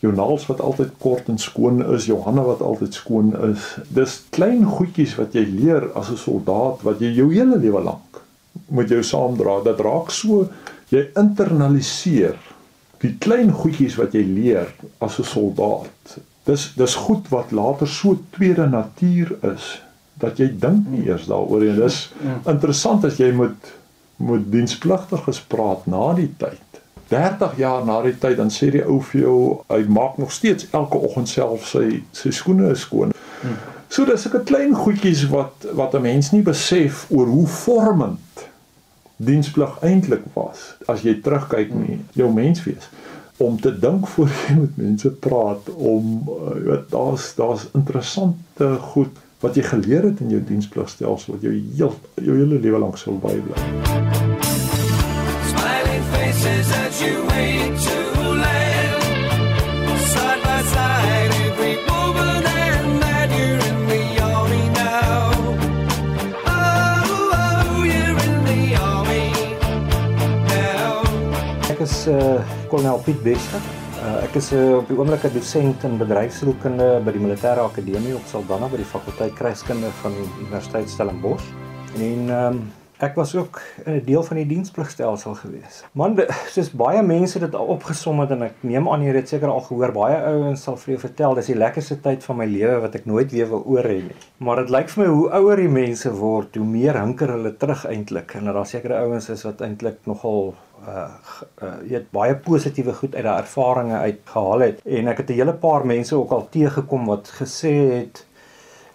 jou 0.00 0.12
naels 0.16 0.46
wat 0.48 0.60
altyd 0.64 0.92
kort 0.98 1.28
en 1.28 1.38
skoon 1.38 1.82
is, 1.94 2.06
jou 2.08 2.20
hande 2.24 2.40
wat 2.40 2.62
altyd 2.64 2.94
skoon 2.96 3.34
is. 3.50 3.66
Dis 3.88 4.22
klein 4.32 4.64
goedjies 4.64 5.16
wat 5.20 5.36
jy 5.36 5.44
leer 5.44 5.90
as 5.94 6.10
'n 6.10 6.16
soldaat 6.16 6.82
wat 6.82 7.00
jy 7.00 7.12
jou 7.12 7.32
hele 7.32 7.58
lewe 7.58 7.82
lank 7.82 8.09
met 8.68 8.88
jou 8.88 9.02
saamdra. 9.02 9.60
Dit 9.64 9.80
raak 9.80 10.10
so 10.10 10.48
jy 10.90 11.06
internaliseer 11.18 12.38
die 13.00 13.14
klein 13.22 13.52
goedjies 13.56 13.96
wat 13.96 14.14
jy 14.16 14.24
leer 14.26 14.74
as 14.98 15.18
'n 15.18 15.24
soldaat. 15.24 16.18
Dis 16.44 16.72
dis 16.76 16.94
goed 16.94 17.28
wat 17.28 17.52
later 17.52 17.88
so 17.88 18.18
tweede 18.30 18.66
natuur 18.66 19.36
is 19.54 19.82
dat 20.20 20.38
jy 20.38 20.50
dink 20.58 20.88
nie 20.88 21.06
eers 21.06 21.26
daaroor 21.26 21.60
nie. 21.60 21.76
Dis 21.76 22.12
interessant 22.46 23.04
as 23.04 23.16
jy 23.16 23.32
met 23.32 23.76
met 24.20 24.52
dienspligtiges 24.52 25.40
praat 25.40 25.86
na 25.86 26.12
die 26.12 26.28
tyd 26.36 26.70
30 27.10 27.56
jaar 27.56 27.84
na 27.84 28.02
die 28.02 28.18
tyd 28.18 28.36
dan 28.36 28.50
sê 28.54 28.70
die 28.70 28.84
ou 28.84 29.00
vir 29.10 29.20
jou 29.20 29.38
hy 29.72 29.80
maak 29.88 30.18
nog 30.18 30.32
steeds 30.32 30.68
elke 30.70 30.98
oggend 30.98 31.28
self 31.28 31.66
sy 31.66 32.02
sy 32.12 32.30
skoene 32.30 32.74
skoon. 32.78 33.14
Hmm. 33.40 33.56
So 33.88 34.04
dis 34.04 34.26
'n 34.26 34.44
klein 34.44 34.74
goedjies 34.74 35.24
wat 35.28 35.66
wat 35.74 35.94
'n 35.94 36.02
mens 36.02 36.30
nie 36.30 36.42
besef 36.42 37.06
oor 37.10 37.26
hoe 37.26 37.46
vormend 37.46 38.18
diensplig 39.20 39.76
eintlik 39.84 40.24
was 40.32 40.74
as 40.88 41.04
jy 41.04 41.18
terugkyk 41.24 41.72
nie 41.76 41.98
jou 42.16 42.30
menswees 42.32 42.88
om 43.40 43.60
te 43.60 43.72
dink 43.78 44.08
voor 44.14 44.28
jy 44.28 44.56
met 44.60 44.78
mense 44.80 45.12
praat 45.26 45.68
om 45.76 46.22
uh, 46.28 46.54
weet 46.68 46.88
daar's 46.94 47.32
daar's 47.36 47.68
interessante 47.72 48.72
goed 48.92 49.20
wat 49.40 49.56
jy 49.56 49.64
geleer 49.64 50.10
het 50.10 50.20
in 50.24 50.34
jou 50.36 50.42
dienspligstelsel 50.52 51.36
wat 51.36 51.48
jou 51.48 51.54
heel 51.54 51.94
jou 52.14 52.36
hele 52.36 52.60
lewe 52.60 52.82
lank 52.82 53.00
sal 53.00 53.16
bybly. 53.22 53.56
Smiling 55.52 56.04
faces 56.12 56.76
as 56.84 57.02
you 57.04 57.24
wait 57.32 57.80
to 57.88 57.99
uh, 72.10 72.40
kolonel 72.68 73.00
Piet 73.06 73.22
Bester 73.22 73.62
Uh, 74.00 74.22
ek 74.24 74.38
is 74.40 74.46
uh, 74.56 74.78
op 74.78 74.86
die 74.88 74.96
oomblik 74.96 75.26
'n 75.28 75.34
dosent 75.34 75.82
in 75.84 75.98
bedryfskunde 76.00 76.86
by 77.04 77.12
die 77.12 77.20
Militêre 77.20 77.60
Akademie 77.60 78.14
op 78.16 78.24
Saldanha 78.24 78.70
by 78.72 78.78
die 78.80 78.88
fakulteit 78.88 79.34
Kruiskunde 79.36 79.90
van 80.00 80.14
Universiteit 80.40 80.88
Stellenbosch. 80.88 81.44
En 82.00 82.30
ehm 82.30 82.56
um, 82.56 82.62
ek 83.02 83.14
was 83.16 83.34
ook 83.36 83.60
'n 83.86 83.90
uh, 83.90 84.04
deel 84.04 84.22
van 84.22 84.36
die 84.36 84.46
dienspligstelsel 84.46 85.34
gewees. 85.34 85.84
Man, 85.92 86.18
soos 86.54 86.70
baie 86.70 87.02
mense 87.02 87.38
dit 87.38 87.54
al 87.54 87.66
opgesom 87.66 88.20
het 88.20 88.30
en 88.30 88.42
ek 88.42 88.54
neem 88.60 88.88
aan 88.88 89.02
jy 89.02 89.14
het 89.16 89.28
seker 89.28 89.48
al 89.48 89.60
gehoor, 89.60 89.92
baie 89.92 90.16
ouens 90.32 90.62
sal 90.62 90.76
vir 90.76 90.94
jou 90.94 91.00
vertel 91.00 91.34
dis 91.34 91.46
die 91.52 91.58
lekkerste 91.58 92.00
tyd 92.00 92.24
van 92.24 92.36
my 92.36 92.46
lewe 92.46 92.80
wat 92.80 92.94
ek 92.94 93.06
nooit 93.06 93.32
weer 93.32 93.48
wil 93.48 93.64
oor 93.66 93.84
hê 93.84 94.00
nie. 94.04 94.18
Maar 94.38 94.56
dit 94.64 94.70
lyk 94.70 94.88
vir 94.88 95.04
my 95.04 95.10
hoe 95.14 95.30
ouer 95.40 95.56
die 95.56 95.68
mense 95.68 96.12
word, 96.12 96.56
hoe 96.56 96.66
meer 96.66 97.00
hinker 97.00 97.32
hulle 97.36 97.56
terug 97.56 97.86
eintlik 97.86 98.34
en 98.34 98.44
dat 98.44 98.54
daar 98.54 98.66
sekere 98.66 99.00
ouens 99.04 99.28
is 99.28 99.44
wat 99.44 99.60
eintlik 99.60 99.98
nogal 100.06 100.54
uh 100.88 101.08
uh 101.62 101.76
jy 101.84 101.98
het 101.98 102.08
baie 102.12 102.34
positiewe 102.34 102.94
goed 102.96 103.14
uit 103.14 103.24
daai 103.24 103.42
ervarings 103.42 103.94
uitgehaal 103.94 104.64
het 104.64 104.80
en 104.98 105.08
ek 105.12 105.18
het 105.22 105.30
'n 105.30 105.40
hele 105.40 105.52
paar 105.52 105.84
mense 105.86 106.16
ook 106.16 106.32
al 106.32 106.48
teëgekom 106.56 107.06
wat 107.06 107.32
gesê 107.40 107.74
het 107.92 108.24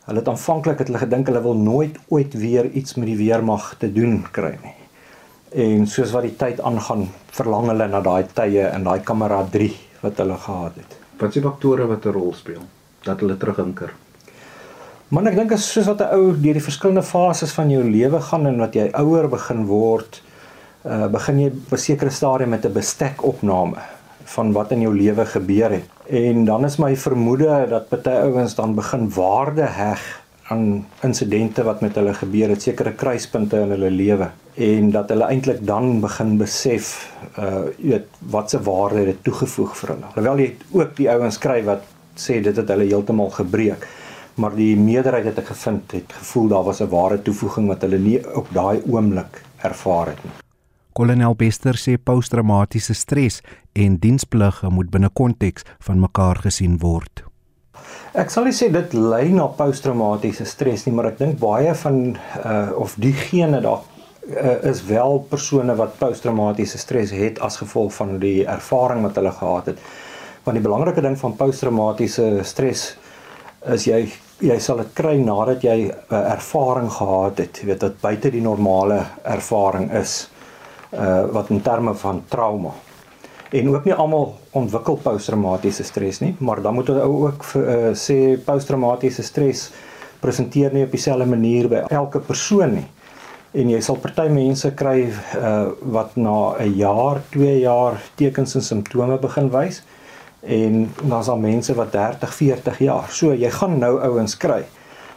hulle 0.06 0.22
het 0.22 0.30
aanvanklik 0.30 0.80
het 0.80 0.90
hulle 0.92 1.02
gedink 1.02 1.30
hulle 1.32 1.42
wil 1.42 1.58
nooit 1.58 1.98
ooit 2.14 2.34
weer 2.38 2.70
iets 2.72 2.96
met 3.00 3.10
die 3.10 3.18
weermag 3.18 3.74
te 3.82 3.90
doen 3.94 4.22
kry 4.32 4.54
nie. 4.62 4.76
En 5.66 5.88
soos 5.88 6.12
wat 6.14 6.28
die 6.28 6.36
tyd 6.36 6.62
aangaan, 6.62 7.08
verlang 7.34 7.70
hulle 7.72 7.88
na 7.90 8.02
daai 8.04 8.26
tye 8.38 8.68
en 8.68 8.86
daai 8.86 9.00
kameraderie 9.08 9.74
wat 10.04 10.20
hulle 10.22 10.38
gehad 10.38 10.82
het. 10.82 10.98
Wat 11.20 11.34
se 11.34 11.42
faktore 11.42 11.88
wat 11.88 12.06
'n 12.06 12.14
rol 12.14 12.34
speel 12.34 12.62
dat 13.04 13.20
hulle 13.20 13.38
terughinker? 13.38 13.94
Maar 15.08 15.28
ek 15.28 15.36
dink 15.36 15.52
as 15.52 15.72
soos 15.72 15.86
wat 15.86 16.02
'n 16.02 16.14
ou 16.14 16.34
deur 16.34 16.54
die 16.54 16.68
verskillende 16.70 17.04
fases 17.04 17.52
van 17.52 17.70
jou 17.70 17.84
lewe 17.84 18.22
gaan 18.22 18.46
en 18.46 18.58
wat 18.58 18.74
jy 18.74 18.90
ouer 18.94 19.30
begin 19.30 19.66
word, 19.66 20.22
uh, 20.86 21.08
begin 21.08 21.40
jy 21.40 21.48
op 21.48 21.74
'n 21.74 21.78
sekere 21.78 22.10
stadium 22.10 22.50
met 22.50 22.66
'n 22.66 22.74
bestekopname 22.74 23.95
van 24.36 24.51
wat 24.51 24.72
in 24.72 24.82
jou 24.82 24.94
lewe 24.96 25.25
gebeur 25.25 25.72
het. 25.72 25.89
En 26.10 26.46
dan 26.46 26.65
is 26.65 26.77
my 26.77 26.96
vermoede 26.96 27.65
dat 27.70 27.89
baie 27.89 28.22
ouens 28.27 28.55
dan 28.55 28.75
begin 28.75 29.10
waarde 29.13 29.67
heg 29.79 30.24
aan 30.50 30.86
insidente 31.01 31.63
wat 31.63 31.82
met 31.82 31.96
hulle 31.96 32.13
gebeur 32.13 32.50
het, 32.53 32.62
sekere 32.62 32.94
kruispunte 32.94 33.63
in 33.65 33.74
hulle 33.74 33.89
lewe 33.89 34.29
en 34.55 34.91
dat 34.91 35.10
hulle 35.12 35.27
eintlik 35.27 35.60
dan 35.67 36.00
begin 36.00 36.38
besef 36.39 36.94
uh 37.39 37.65
weet 37.77 38.08
wat 38.32 38.50
se 38.50 38.62
waarde 38.63 39.05
dit 39.05 39.24
toegevoeg 39.24 39.75
vir 39.77 39.89
hulle. 39.94 40.12
Alhoewel 40.13 40.44
jy 40.44 40.50
ook 40.72 40.96
die 40.96 41.10
ouens 41.12 41.38
kry 41.38 41.60
wat 41.67 41.84
sê 42.15 42.39
dit 42.41 42.55
het 42.55 42.72
hulle 42.72 42.88
heeltemal 42.88 43.34
gebreek. 43.36 43.88
Maar 44.39 44.55
die 44.55 44.75
meerderheid 44.79 45.25
het 45.32 45.44
ek 45.44 45.51
gevind 45.51 45.91
het 45.91 46.17
gevoel 46.22 46.48
daar 46.48 46.63
was 46.63 46.82
'n 46.82 46.89
ware 46.89 47.22
toevoeging 47.22 47.67
wat 47.67 47.82
hulle 47.82 48.00
nie 48.00 48.20
op 48.36 48.48
daai 48.53 48.82
oomblik 48.88 49.44
ervaar 49.62 50.08
het 50.08 50.24
nie. 50.24 50.45
Kolonel 50.96 51.34
Bester 51.36 51.75
sê 51.75 51.98
posttraumatiese 52.00 52.94
stres 52.96 53.42
en 53.75 53.98
diensplig 54.00 54.62
moet 54.72 54.88
binne 54.94 55.10
konteks 55.12 55.66
van 55.84 56.00
mekaar 56.00 56.40
gesien 56.46 56.78
word. 56.80 57.25
Ek 58.16 58.30
sal 58.32 58.46
nie 58.48 58.56
sê 58.56 58.70
dit 58.72 58.94
lei 58.96 59.25
na 59.36 59.50
posttraumatiese 59.58 60.46
stres 60.48 60.86
nie, 60.86 60.94
maar 60.96 61.10
ek 61.10 61.18
dink 61.20 61.36
baie 61.42 61.74
van 61.82 61.98
uh 62.16 62.70
of 62.80 62.96
diegene 63.04 63.60
daar 63.66 63.82
uh, 63.84 64.54
is 64.72 64.86
wel 64.88 65.20
persone 65.34 65.75
wat 65.75 65.98
posttraumatiese 66.00 66.80
stres 66.80 67.12
het 67.12 67.42
as 67.44 67.60
gevolg 67.60 67.92
van 67.98 68.14
die 68.22 68.46
ervaring 68.48 69.04
wat 69.04 69.20
hulle 69.20 69.34
gehad 69.36 69.68
het. 69.74 69.82
Want 70.46 70.56
die 70.56 70.64
belangrike 70.64 71.04
ding 71.04 71.18
van 71.20 71.36
posttraumatiese 71.36 72.30
stres 72.48 72.86
is 73.75 73.90
jy 73.90 74.06
jy 74.40 74.56
sal 74.64 74.80
dit 74.80 74.96
kry 74.96 75.18
nadat 75.20 75.68
jy 75.68 75.75
'n 75.90 75.92
uh, 75.92 76.24
ervaring 76.38 76.88
gehad 76.92 77.44
het, 77.44 77.60
jy 77.60 77.68
weet 77.68 77.84
dit 77.84 78.02
buite 78.02 78.32
die 78.32 78.46
normale 78.48 79.04
ervaring 79.36 79.92
is 79.92 80.16
uh 80.94 81.25
wat 81.32 81.50
in 81.50 81.62
terme 81.62 81.94
van 81.94 82.24
trauma. 82.30 82.74
En 83.51 83.70
ook 83.70 83.86
nie 83.86 83.94
almal 83.94 84.34
ontwikkel 84.51 84.96
posttraumatiese 84.96 85.84
stres 85.84 86.20
nie, 86.20 86.36
maar 86.39 86.62
dan 86.62 86.74
moet 86.74 86.89
ou 86.89 87.27
ook 87.27 87.46
uh, 87.56 87.92
sê 87.94 88.38
posttraumatiese 88.46 89.24
stres 89.24 89.70
presenteer 90.20 90.74
nie 90.74 90.84
op 90.84 90.92
dieselfde 90.92 91.25
manier 91.30 91.70
by 91.70 91.86
elke 91.94 92.20
persoon 92.20 92.74
nie. 92.80 92.88
En 93.56 93.70
jy 93.72 93.80
sal 93.82 94.00
party 94.04 94.27
mense 94.34 94.72
kry 94.75 95.06
uh 95.08 95.68
wat 95.96 96.15
na 96.15 96.56
'n 96.60 96.74
jaar, 96.75 97.22
2 97.32 97.60
jaar 97.60 98.01
tekens 98.15 98.56
en 98.56 98.62
simptome 98.62 99.18
begin 99.18 99.50
wys 99.50 99.84
en 100.42 100.92
dan's 101.01 101.25
daar 101.25 101.39
mense 101.39 101.74
wat 101.74 101.92
30, 101.92 102.34
40 102.34 102.80
jaar. 102.80 103.08
So 103.10 103.34
jy 103.34 103.50
gaan 103.50 103.80
nou 103.80 104.00
ouens 104.01 104.38
kry 104.38 104.65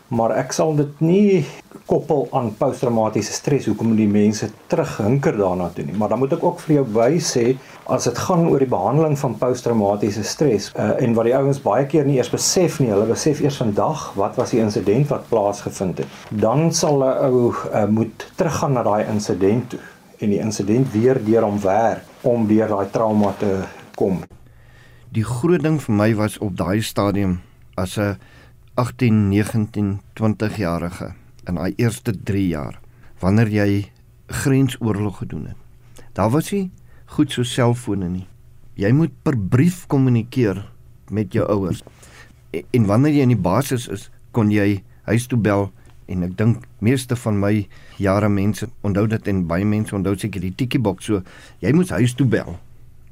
maar 0.09 0.33
ek 0.41 0.55
sal 0.57 0.77
dit 0.77 1.01
nie 1.05 1.45
koppel 1.89 2.27
aan 2.37 2.51
posttraumatiese 2.57 3.33
stres 3.33 3.67
hoekom 3.69 3.95
die 3.97 4.09
mense 4.09 4.49
terughinker 4.69 5.37
daarna 5.37 5.69
toe 5.73 5.85
nie. 5.85 5.97
Maar 5.97 6.13
dan 6.13 6.23
moet 6.23 6.35
ek 6.37 6.45
ook 6.45 6.61
vir 6.65 6.75
jou 6.79 6.85
wys 6.97 7.33
sê 7.37 7.45
as 7.89 8.09
dit 8.09 8.21
gaan 8.27 8.47
oor 8.49 8.61
die 8.65 8.69
behandeling 8.69 9.17
van 9.21 9.37
posttraumatiese 9.41 10.25
stres 10.29 10.71
uh, 10.75 10.91
en 11.01 11.17
wat 11.17 11.29
die 11.29 11.37
ouens 11.37 11.61
baie 11.65 11.87
keer 11.89 12.09
nie 12.09 12.19
eers 12.19 12.33
besef 12.33 12.81
nie 12.83 12.91
hulle 12.93 13.09
besef 13.09 13.41
eers 13.45 13.61
vandag 13.61 14.11
wat 14.21 14.37
was 14.41 14.53
die 14.53 14.61
insident 14.65 15.09
wat 15.13 15.29
plaasgevind 15.33 16.05
het 16.05 16.41
dan 16.45 16.73
sal 16.73 17.05
'n 17.05 17.29
ou 17.29 17.53
uh, 17.53 17.87
moet 17.89 18.29
teruggaan 18.37 18.77
na 18.77 18.83
daai 18.83 19.09
insident 19.09 19.71
toe. 19.71 19.81
En 20.19 20.31
die 20.31 20.41
insident 20.43 20.93
weer 20.93 21.21
deur 21.25 21.45
hom 21.47 21.61
werk 21.63 22.03
om 22.23 22.47
deur 22.47 22.69
daai 22.69 22.91
trauma 22.91 23.33
te 23.39 23.63
kom. 23.95 24.23
Die 25.15 25.25
groot 25.25 25.63
ding 25.63 25.79
vir 25.83 25.95
my 25.95 26.15
was 26.15 26.39
op 26.39 26.57
daai 26.57 26.83
stadium 26.83 27.41
as 27.77 27.97
'n 27.97 28.19
18, 28.79 29.29
19, 29.29 30.01
20 30.15 30.57
jarige 30.57 31.13
in 31.51 31.57
daai 31.59 31.73
eerste 31.77 32.13
3 32.15 32.43
jaar 32.47 32.77
wanneer 33.19 33.49
jy 33.51 33.71
grensoorlog 34.31 35.17
gedoen 35.19 35.49
het. 35.51 35.57
Daar 36.15 36.31
was 36.31 36.53
nie 36.55 36.71
goed 37.17 37.33
so 37.35 37.43
selfone 37.43 38.07
nie. 38.09 38.27
Jy 38.79 38.93
moet 38.95 39.17
per 39.27 39.35
brief 39.35 39.81
kommunikeer 39.91 40.61
met 41.11 41.35
jou 41.35 41.47
ouers. 41.51 41.83
En, 42.55 42.63
en 42.71 42.87
wanneer 42.87 43.17
jy 43.17 43.25
in 43.27 43.33
die 43.35 43.43
basis 43.49 43.89
is, 43.91 44.05
kon 44.31 44.53
jy 44.55 44.85
huis 45.11 45.27
toe 45.27 45.41
bel 45.43 45.67
en 46.07 46.23
ek 46.29 46.37
dink 46.39 46.69
meeste 46.79 47.19
van 47.19 47.41
my 47.43 47.53
jare 47.99 48.29
mense 48.31 48.69
onthou 48.87 49.09
dit 49.11 49.33
en 49.33 49.41
baie 49.51 49.67
mense 49.67 49.97
onthou 49.97 50.15
seker 50.15 50.45
die 50.45 50.55
tikkie 50.55 50.81
boks 50.81 51.11
so 51.11 51.25
jy 51.65 51.73
moet 51.75 51.91
huis 51.99 52.15
toe 52.15 52.29
bel 52.31 52.55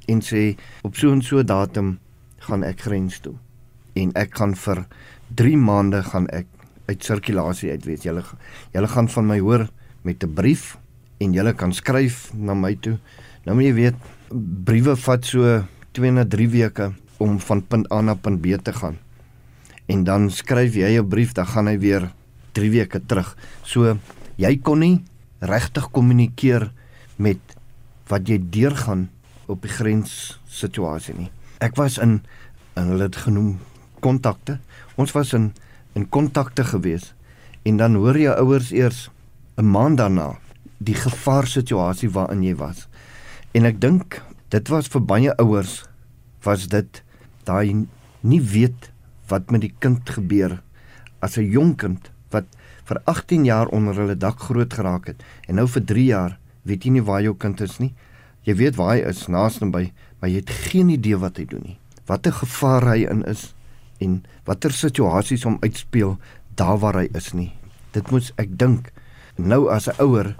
en 0.07 0.23
sê 0.23 0.55
op 0.87 0.95
so 0.95 1.11
'n 1.11 1.21
so 1.21 1.43
datum 1.43 1.97
gaan 2.47 2.63
ek 2.63 2.87
grens 2.87 3.19
toe 3.19 3.35
en 3.95 4.11
ek 4.15 4.37
gaan 4.37 4.55
vir 4.55 4.85
3 5.35 5.57
maande 5.57 6.03
gaan 6.03 6.27
ek 6.27 6.47
uit 6.87 7.03
sirkulasie 7.03 7.71
uit 7.71 7.85
wees 7.85 8.03
julle 8.03 8.23
julle 8.73 8.87
gaan 8.87 9.09
van 9.09 9.27
my 9.27 9.39
hoor 9.39 9.67
met 10.03 10.23
'n 10.23 10.33
brief 10.33 10.77
en 11.19 11.33
julle 11.33 11.53
kan 11.53 11.73
skryf 11.73 12.33
na 12.33 12.53
my 12.53 12.75
toe 12.75 12.97
nou 13.45 13.55
moet 13.55 13.65
jy 13.65 13.73
weet 13.73 13.95
briewe 14.65 14.95
vat 14.95 15.25
so 15.25 15.63
2 15.91 16.11
na 16.11 16.25
3 16.25 16.47
weke 16.47 16.93
om 17.17 17.39
van 17.39 17.61
punt 17.61 17.91
A 17.91 18.01
na 18.01 18.15
punt 18.15 18.41
B 18.41 18.55
te 18.61 18.73
gaan 18.73 18.97
en 19.87 20.03
dan 20.03 20.29
skryf 20.29 20.75
jy 20.75 20.99
'n 20.99 21.07
brief 21.07 21.33
dan 21.33 21.47
gaan 21.47 21.67
hy 21.67 21.77
weer 21.79 22.11
3 22.57 22.71
weke 22.73 22.99
terug. 23.05 23.35
So 23.63 23.97
jy 24.35 24.57
kon 24.57 24.79
nie 24.79 25.03
regtig 25.39 25.91
kommunikeer 25.93 26.71
met 27.21 27.39
wat 28.09 28.27
jy 28.29 28.39
deurgaan 28.41 29.09
op 29.47 29.61
die 29.61 29.71
grens 29.71 30.39
situasie 30.49 31.15
nie. 31.17 31.29
Ek 31.61 31.75
was 31.75 31.97
in 31.97 32.21
en 32.77 32.91
hulle 32.93 33.07
het 33.09 33.15
genoem 33.15 33.57
kontakte. 33.99 34.59
Ons 34.95 35.11
was 35.11 35.33
in 35.33 35.53
in 35.97 36.09
kontakte 36.13 36.63
gewees 36.63 37.13
en 37.65 37.77
dan 37.77 37.95
hoor 37.97 38.17
jou 38.19 38.33
ouers 38.37 38.71
eers 38.71 39.09
'n 39.57 39.65
maand 39.65 39.97
daarna 39.97 40.37
die 40.77 40.95
gevaar 40.95 41.47
situasie 41.47 42.09
waarin 42.09 42.43
jy 42.43 42.55
was. 42.55 42.87
En 43.51 43.65
ek 43.65 43.81
dink 43.81 44.21
dit 44.49 44.67
was 44.69 44.87
vir 44.87 45.01
baie 45.01 45.33
ouers 45.37 45.85
was 46.43 46.67
dit 46.67 47.03
daai 47.43 47.87
nie 48.21 48.41
weet 48.41 48.91
wat 49.27 49.51
met 49.51 49.61
die 49.61 49.73
kind 49.79 50.09
gebeur 50.09 50.61
as 51.19 51.37
'n 51.37 51.49
jong 51.51 51.75
kind 51.75 52.11
wat 52.29 52.45
vir 52.85 53.01
18 53.05 53.45
jaar 53.45 53.67
onder 53.67 53.95
hulle 53.95 54.15
dak 54.15 54.39
groot 54.39 54.73
geraak 54.73 55.07
het 55.07 55.23
en 55.47 55.55
nou 55.55 55.67
vir 55.67 55.85
3 55.85 56.05
jaar 56.05 56.37
weet 56.63 56.83
jy 56.83 56.91
nie 56.91 57.03
waar 57.03 57.21
jou 57.21 57.35
kind 57.35 57.61
is 57.61 57.79
nie. 57.79 57.93
Jy 58.43 58.55
weet 58.55 58.75
waar 58.75 58.95
hy 58.95 59.03
is, 59.09 59.27
naaste 59.27 59.65
by, 59.65 59.91
maar 60.19 60.29
jy 60.29 60.35
het 60.35 60.49
geen 60.49 60.89
idee 60.89 61.17
wat 61.17 61.37
hy 61.37 61.45
doen 61.45 61.63
nie. 61.63 61.77
Watter 62.07 62.31
gevaar 62.31 62.85
hy 62.93 63.05
in 63.09 63.23
is 63.27 63.53
en 64.03 64.23
watter 64.45 64.71
situasies 64.71 65.43
hom 65.43 65.57
uitspeel 65.61 66.17
daar 66.55 66.77
waar 66.81 67.01
hy 67.01 67.07
is 67.17 67.33
nie. 67.33 67.51
Dit 67.91 68.11
moet 68.11 68.31
ek 68.37 68.57
dink 68.57 68.91
nou 69.37 69.69
as 69.69 69.87
'n 69.87 70.01
ouer 70.01 70.35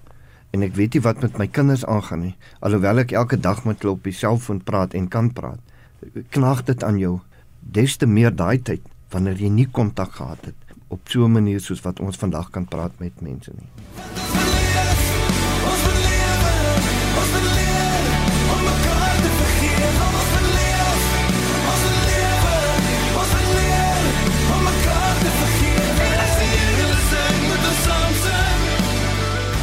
en 0.53 0.63
ek 0.63 0.75
weet 0.75 0.93
nie 0.93 1.01
wat 1.01 1.21
met 1.21 1.37
my 1.37 1.47
kinders 1.47 1.85
aangaan 1.85 2.19
nie, 2.19 2.35
alhoewel 2.61 2.99
ek 2.99 3.11
elke 3.11 3.37
dag 3.37 3.65
met 3.65 3.81
hulle 3.81 3.93
op 3.93 4.03
die 4.03 4.13
selfoon 4.13 4.63
praat 4.63 4.93
en 4.93 5.07
kan 5.07 5.33
praat. 5.33 5.59
Knaag 6.29 6.63
dit 6.65 6.83
aan 6.83 6.97
jou 6.97 7.19
des 7.61 7.97
te 7.97 8.05
meer 8.05 8.35
daai 8.35 8.57
tyd 8.61 8.81
wanneer 9.09 9.35
jy 9.35 9.49
nie 9.49 9.67
kontak 9.67 10.11
gehad 10.11 10.45
het 10.45 10.55
op 10.87 10.99
so 11.09 11.25
'n 11.25 11.31
manier 11.31 11.59
soos 11.59 11.81
wat 11.81 11.99
ons 11.99 12.17
vandag 12.17 12.49
kan 12.49 12.65
praat 12.65 12.99
met 12.99 13.21
mense 13.21 13.51
nie. 13.55 14.56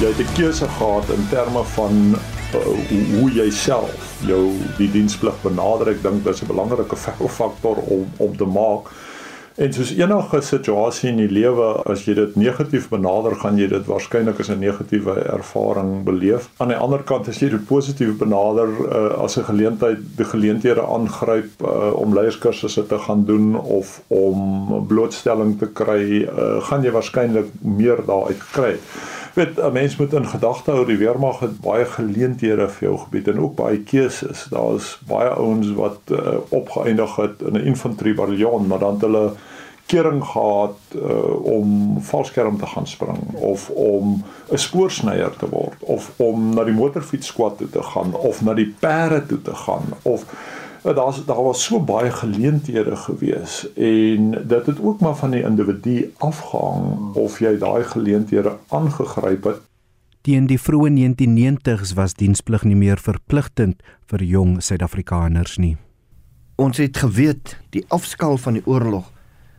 Jy 0.05 0.11
het 0.13 0.21
'n 0.21 0.35
keuse 0.37 0.69
gehad 0.69 1.09
in 1.09 1.27
terme 1.31 1.63
van 1.65 1.95
uh, 2.55 2.61
hoe, 3.21 3.31
jy 3.33 3.51
self 3.51 4.21
jou 4.27 4.53
die 4.77 4.91
diensplig 4.91 5.37
benader. 5.43 5.89
Ek 5.89 6.03
dink 6.03 6.25
dit 6.25 6.35
is 6.35 6.43
'n 6.43 6.53
belangrike 6.53 6.97
faktor 7.29 7.77
om 7.89 8.05
om 8.17 8.37
te 8.37 8.45
maak 8.45 8.93
En 9.55 9.71
soos 9.73 9.93
enige 9.95 10.41
situasie 10.43 11.13
in 11.13 11.21
die 11.21 11.31
lewe, 11.31 11.67
as 11.87 12.01
jy 12.09 12.17
dit 12.19 12.33
negatief 12.35 12.89
benader, 12.91 13.37
gaan 13.39 13.55
jy 13.55 13.69
dit 13.71 13.87
waarskynlik 13.87 14.41
as 14.43 14.51
'n 14.51 14.59
negatiewe 14.59 15.15
ervaring 15.31 16.03
beleef. 16.03 16.49
Aan 16.59 16.73
die 16.75 16.77
ander 16.77 17.05
kant 17.07 17.29
as 17.29 17.39
jy 17.39 17.51
dit 17.51 17.67
positief 17.67 18.19
benader 18.19 18.67
uh, 18.67 19.23
as 19.23 19.39
'n 19.39 19.47
geleentheid, 19.47 19.99
die 20.17 20.27
geleenthede 20.27 20.83
aangryp 20.83 21.63
uh, 21.63 21.95
om 21.95 22.15
leierskursusse 22.15 22.87
te 22.87 22.99
gaan 22.99 23.25
doen 23.25 23.55
of 23.55 24.03
om 24.09 24.87
blootstelling 24.89 25.59
te 25.59 25.67
kry, 25.67 26.27
uh, 26.27 26.59
gaan 26.67 26.83
jy 26.83 26.91
waarskynlik 26.91 27.47
meer 27.63 28.03
daaruit 28.07 28.43
kry 28.53 28.75
weet 29.35 29.59
'n 29.59 29.73
mens 29.73 29.97
moet 29.97 30.13
in 30.13 30.27
gedagte 30.27 30.71
hou 30.71 30.87
die 30.87 30.97
weermag 30.97 31.41
het 31.41 31.61
baie 31.61 31.85
geleenthede 31.85 32.69
vir 32.69 32.89
jou 32.89 32.99
gebied 32.99 33.29
en 33.29 33.41
ook 33.41 33.55
baie 33.55 33.79
keuses. 33.79 34.47
Daar's 34.51 34.99
baie 35.07 35.29
ouens 35.29 35.73
wat 35.73 35.99
uh, 36.11 36.19
opgeëindig 36.49 37.17
het 37.17 37.43
in 37.43 37.53
'n 37.53 37.67
infantry 37.67 38.15
bataljon, 38.15 38.67
maar 38.67 38.79
dan 38.79 39.01
hulle 39.01 39.33
kering 39.87 40.25
gehad 40.25 40.77
uh, 40.97 41.45
om 41.45 41.97
valskerm 42.01 42.59
te 42.59 42.67
gaan 42.67 42.87
spring 42.87 43.35
of 43.35 43.71
om 43.71 44.25
'n 44.51 44.59
spoorsnyer 44.59 45.37
te 45.37 45.49
word 45.49 45.77
of 45.79 46.13
om 46.17 46.55
na 46.55 46.65
die 46.65 46.75
motorfietsskwad 46.75 47.59
toe 47.59 47.71
te 47.71 47.83
gaan 47.83 48.15
of 48.15 48.43
na 48.43 48.55
die 48.55 48.75
perde 48.79 49.27
toe 49.27 49.43
te 49.43 49.55
gaan 49.55 49.85
of 50.03 50.25
daar's 50.93 51.25
daar 51.25 51.43
was 51.43 51.65
so 51.65 51.81
baie 51.81 52.11
geleenthede 52.11 52.97
gewees 52.97 53.73
en 53.73 54.31
dit 54.31 54.67
het 54.67 54.81
ook 54.81 55.01
maar 55.01 55.17
van 55.17 55.31
die 55.31 55.43
individu 55.43 56.13
afgehang 56.19 57.15
of 57.15 57.39
jy 57.41 57.57
daai 57.59 57.85
geleenthede 57.85 58.59
aangegryp 58.69 59.45
het. 59.45 59.63
Teen 60.21 60.47
die 60.47 60.61
vroeë 60.61 60.91
1990s 60.93 61.95
was 61.97 62.15
diensplig 62.15 62.65
nie 62.65 62.77
meer 62.77 63.01
verpligtend 63.01 63.83
vir 64.09 64.23
jong 64.25 64.63
Suid-Afrikaners 64.63 65.57
nie. 65.57 65.77
Ons 66.57 66.77
het 66.77 66.97
geweet 66.97 67.57
die 67.71 67.85
afskaal 67.89 68.37
van 68.37 68.61
die 68.61 68.67
oorlog 68.67 69.11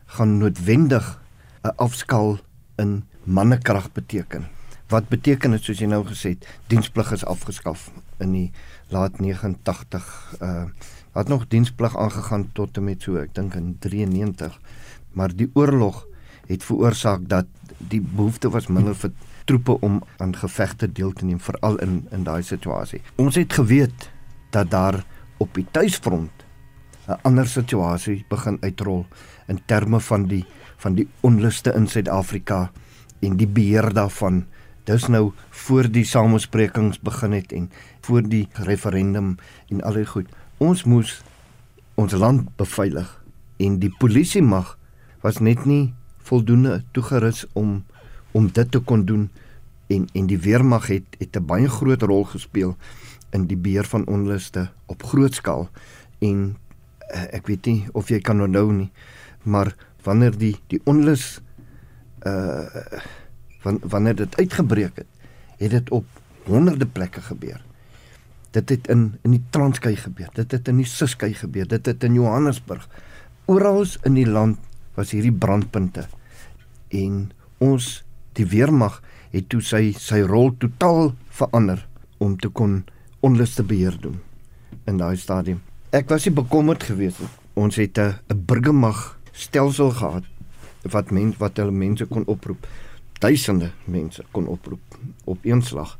gaan 0.05 0.37
noodwendig 0.37 1.21
'n 1.63 1.73
afskaal 1.75 2.37
in 2.77 3.03
mannekrag 3.23 3.91
beteken. 3.91 4.45
Wat 4.87 5.07
beteken 5.09 5.51
dit 5.51 5.63
soos 5.63 5.79
jy 5.79 5.87
nou 5.87 6.05
gesê 6.05 6.29
het, 6.29 6.47
diensplig 6.67 7.11
is 7.11 7.25
afgeskaf 7.25 7.91
in 8.17 8.31
die 8.31 8.51
laat 8.89 9.19
89 9.19 10.35
uh 10.41 10.63
het 11.23 11.31
nog 11.31 11.47
diensplig 11.47 11.97
aangegaan 11.97 12.49
tot 12.53 12.77
en 12.77 12.83
met 12.83 13.01
so 13.01 13.15
ek 13.15 13.35
dink 13.35 13.55
in 13.55 13.75
93 13.79 14.59
maar 15.15 15.35
die 15.35 15.49
oorlog 15.53 16.05
het 16.47 16.63
veroorsaak 16.63 17.29
dat 17.29 17.45
die 17.77 18.01
behoefte 18.01 18.49
was 18.49 18.67
minder 18.67 18.95
vir 18.95 19.11
troepe 19.45 19.77
om 19.85 20.01
aan 20.17 20.35
gevegte 20.35 20.89
deel 20.91 21.13
te 21.13 21.25
neem 21.25 21.39
veral 21.39 21.77
in 21.85 21.99
in 22.11 22.23
daai 22.25 22.43
situasie. 22.43 23.01
Ons 23.21 23.37
het 23.39 23.53
geweet 23.53 24.09
dat 24.55 24.71
daar 24.71 25.03
op 25.37 25.53
die 25.53 25.65
tuisfront 25.71 26.45
'n 27.07 27.19
ander 27.21 27.47
situasie 27.47 28.25
begin 28.29 28.57
uitrol 28.61 29.05
in 29.47 29.59
terme 29.65 29.99
van 29.99 30.27
die 30.27 30.45
van 30.77 30.95
die 30.95 31.07
onluste 31.21 31.73
in 31.73 31.87
Suid-Afrika 31.87 32.71
en 33.19 33.37
die 33.37 33.47
beheer 33.47 33.93
daarvan. 33.93 34.45
Dis 34.83 35.07
nou 35.07 35.31
voor 35.49 35.91
die 35.91 36.03
samesprekings 36.03 36.99
begin 36.99 37.31
het 37.31 37.51
en 37.51 37.71
voor 38.01 38.21
die 38.21 38.47
referendum 38.53 39.37
en 39.69 39.81
al 39.81 39.93
die 39.93 40.05
goed 40.05 40.29
ons 40.57 40.83
moes 40.83 41.21
ons 41.95 42.13
land 42.13 42.47
beveilig 42.57 43.09
en 43.59 43.79
die 43.79 43.91
polisie 43.99 44.43
mag 44.43 44.77
was 45.23 45.39
net 45.39 45.65
nie 45.65 45.93
voldoende 46.27 46.83
toegerus 46.91 47.45
om 47.53 47.83
om 48.35 48.47
dit 48.51 48.71
te 48.71 48.79
kon 48.79 49.05
doen 49.05 49.29
en 49.87 50.07
en 50.13 50.27
die 50.27 50.39
weermag 50.39 50.87
het 50.87 51.17
het 51.19 51.35
'n 51.35 51.45
baie 51.45 51.69
groot 51.69 52.01
rol 52.01 52.23
gespeel 52.23 52.75
in 53.31 53.47
die 53.47 53.57
beheer 53.57 53.85
van 53.85 54.07
onluste 54.07 54.69
op 54.85 55.03
groot 55.03 55.33
skaal. 55.33 55.69
En 56.19 56.57
uh, 57.13 57.33
ek 57.33 57.47
weet 57.47 57.65
nie 57.65 57.85
of 57.93 58.09
jy 58.09 58.19
kan 58.19 58.41
onthou 58.41 58.71
nie 58.71 58.91
maar 59.43 59.75
wanneer 60.03 60.37
die 60.37 60.55
die 60.67 60.81
onlus 60.85 61.41
uh 62.25 62.65
wanneer 63.65 64.15
dit 64.15 64.35
uitgebreek 64.37 64.95
het 64.95 65.07
het 65.57 65.71
dit 65.71 65.89
op 65.89 66.05
honderde 66.45 66.85
plekke 66.85 67.21
gebeur 67.21 67.61
Dit 68.55 68.71
het 68.71 68.87
in 68.87 69.17
in 69.27 69.35
die 69.35 69.43
Transkei 69.51 69.95
gebeur. 69.99 70.29
Dit 70.33 70.51
het 70.55 70.67
in 70.71 70.79
die 70.79 70.87
Suskei 70.87 71.33
gebeur. 71.35 71.67
Dit 71.67 71.85
het 71.85 72.03
in 72.03 72.15
Johannesburg. 72.15 72.87
Oral 73.51 73.83
in 74.07 74.15
die 74.15 74.27
land 74.27 74.57
was 74.95 75.11
hierdie 75.11 75.33
brandpunte. 75.33 76.07
En 76.89 77.31
ons 77.59 78.03
die 78.35 78.47
weermag 78.47 79.01
het 79.31 79.49
toe 79.51 79.61
sy 79.63 79.91
sy 79.99 80.21
rol 80.23 80.53
totaal 80.59 81.11
verander 81.35 81.83
om 82.23 82.37
te 82.39 82.49
kon 82.49 82.83
onluste 83.25 83.63
beheer 83.63 83.97
doen 83.99 84.21
in 84.87 84.99
daai 85.01 85.15
stadium. 85.19 85.61
Ek 85.95 86.09
was 86.11 86.27
nie 86.27 86.35
bekommerd 86.35 86.83
geweest 86.83 87.19
nie. 87.23 87.31
Ons 87.55 87.75
het 87.75 87.97
'n 87.99 88.15
'n 88.29 88.45
burgermag 88.45 89.19
stelsel 89.31 89.91
gehad 89.91 90.23
wat 90.83 91.11
mens 91.11 91.37
wat 91.37 91.57
hulle 91.57 91.71
mense 91.71 92.05
kon 92.05 92.25
oproep. 92.25 92.67
Duisende 93.19 93.71
mense 93.85 94.23
kon 94.31 94.47
oproep 94.47 94.97
op 95.23 95.37
een 95.45 95.61
slag. 95.61 95.99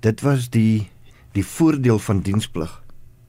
Dit 0.00 0.20
was 0.20 0.50
die 0.50 0.90
die 1.36 1.44
voordeel 1.44 1.98
van 2.00 2.22
diensplig. 2.24 2.70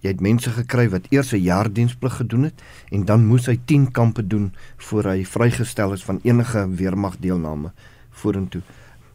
Jy 0.06 0.13
het 0.13 0.22
mense 0.24 0.52
gekry 0.54 0.88
wat 0.93 1.08
eers 1.12 1.34
'n 1.34 1.43
jaar 1.43 1.67
diensplig 1.74 2.15
gedoen 2.22 2.43
het 2.43 2.62
en 2.91 3.06
dan 3.06 3.26
moes 3.26 3.48
hy 3.48 3.58
10 3.65 3.91
kampe 3.91 4.28
doen 4.28 4.54
voor 4.78 5.04
hy 5.04 5.26
vrygestel 5.26 5.93
is 5.93 6.04
van 6.04 6.20
enige 6.24 6.67
weermagdeelname 6.70 7.72
vorentoe. 8.12 8.62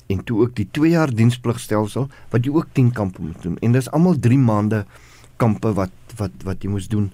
En 0.09 0.25
toe 0.25 0.41
ook 0.41 0.55
die 0.55 0.69
2 0.71 0.91
jaar 0.91 1.15
dienspligstelsel 1.15 2.09
wat 2.31 2.45
jy 2.45 2.53
ook 2.53 2.67
10 2.73 2.93
kampe 2.93 3.23
moet 3.23 3.43
doen. 3.43 3.57
En 3.59 3.73
dis 3.73 3.91
almal 3.91 4.19
3 4.19 4.39
maande 4.39 4.85
kampe 5.37 5.73
wat 5.73 5.91
wat 6.17 6.33
wat 6.45 6.63
jy 6.63 6.69
moes 6.69 6.89
doen 6.89 7.13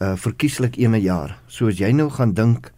uh 0.00 0.16
verkieslik 0.16 0.76
'n 0.76 1.00
jaar. 1.00 1.38
So 1.46 1.66
as 1.66 1.78
jy 1.78 1.92
nou 1.92 2.10
gaan 2.10 2.32
dink 2.32 2.72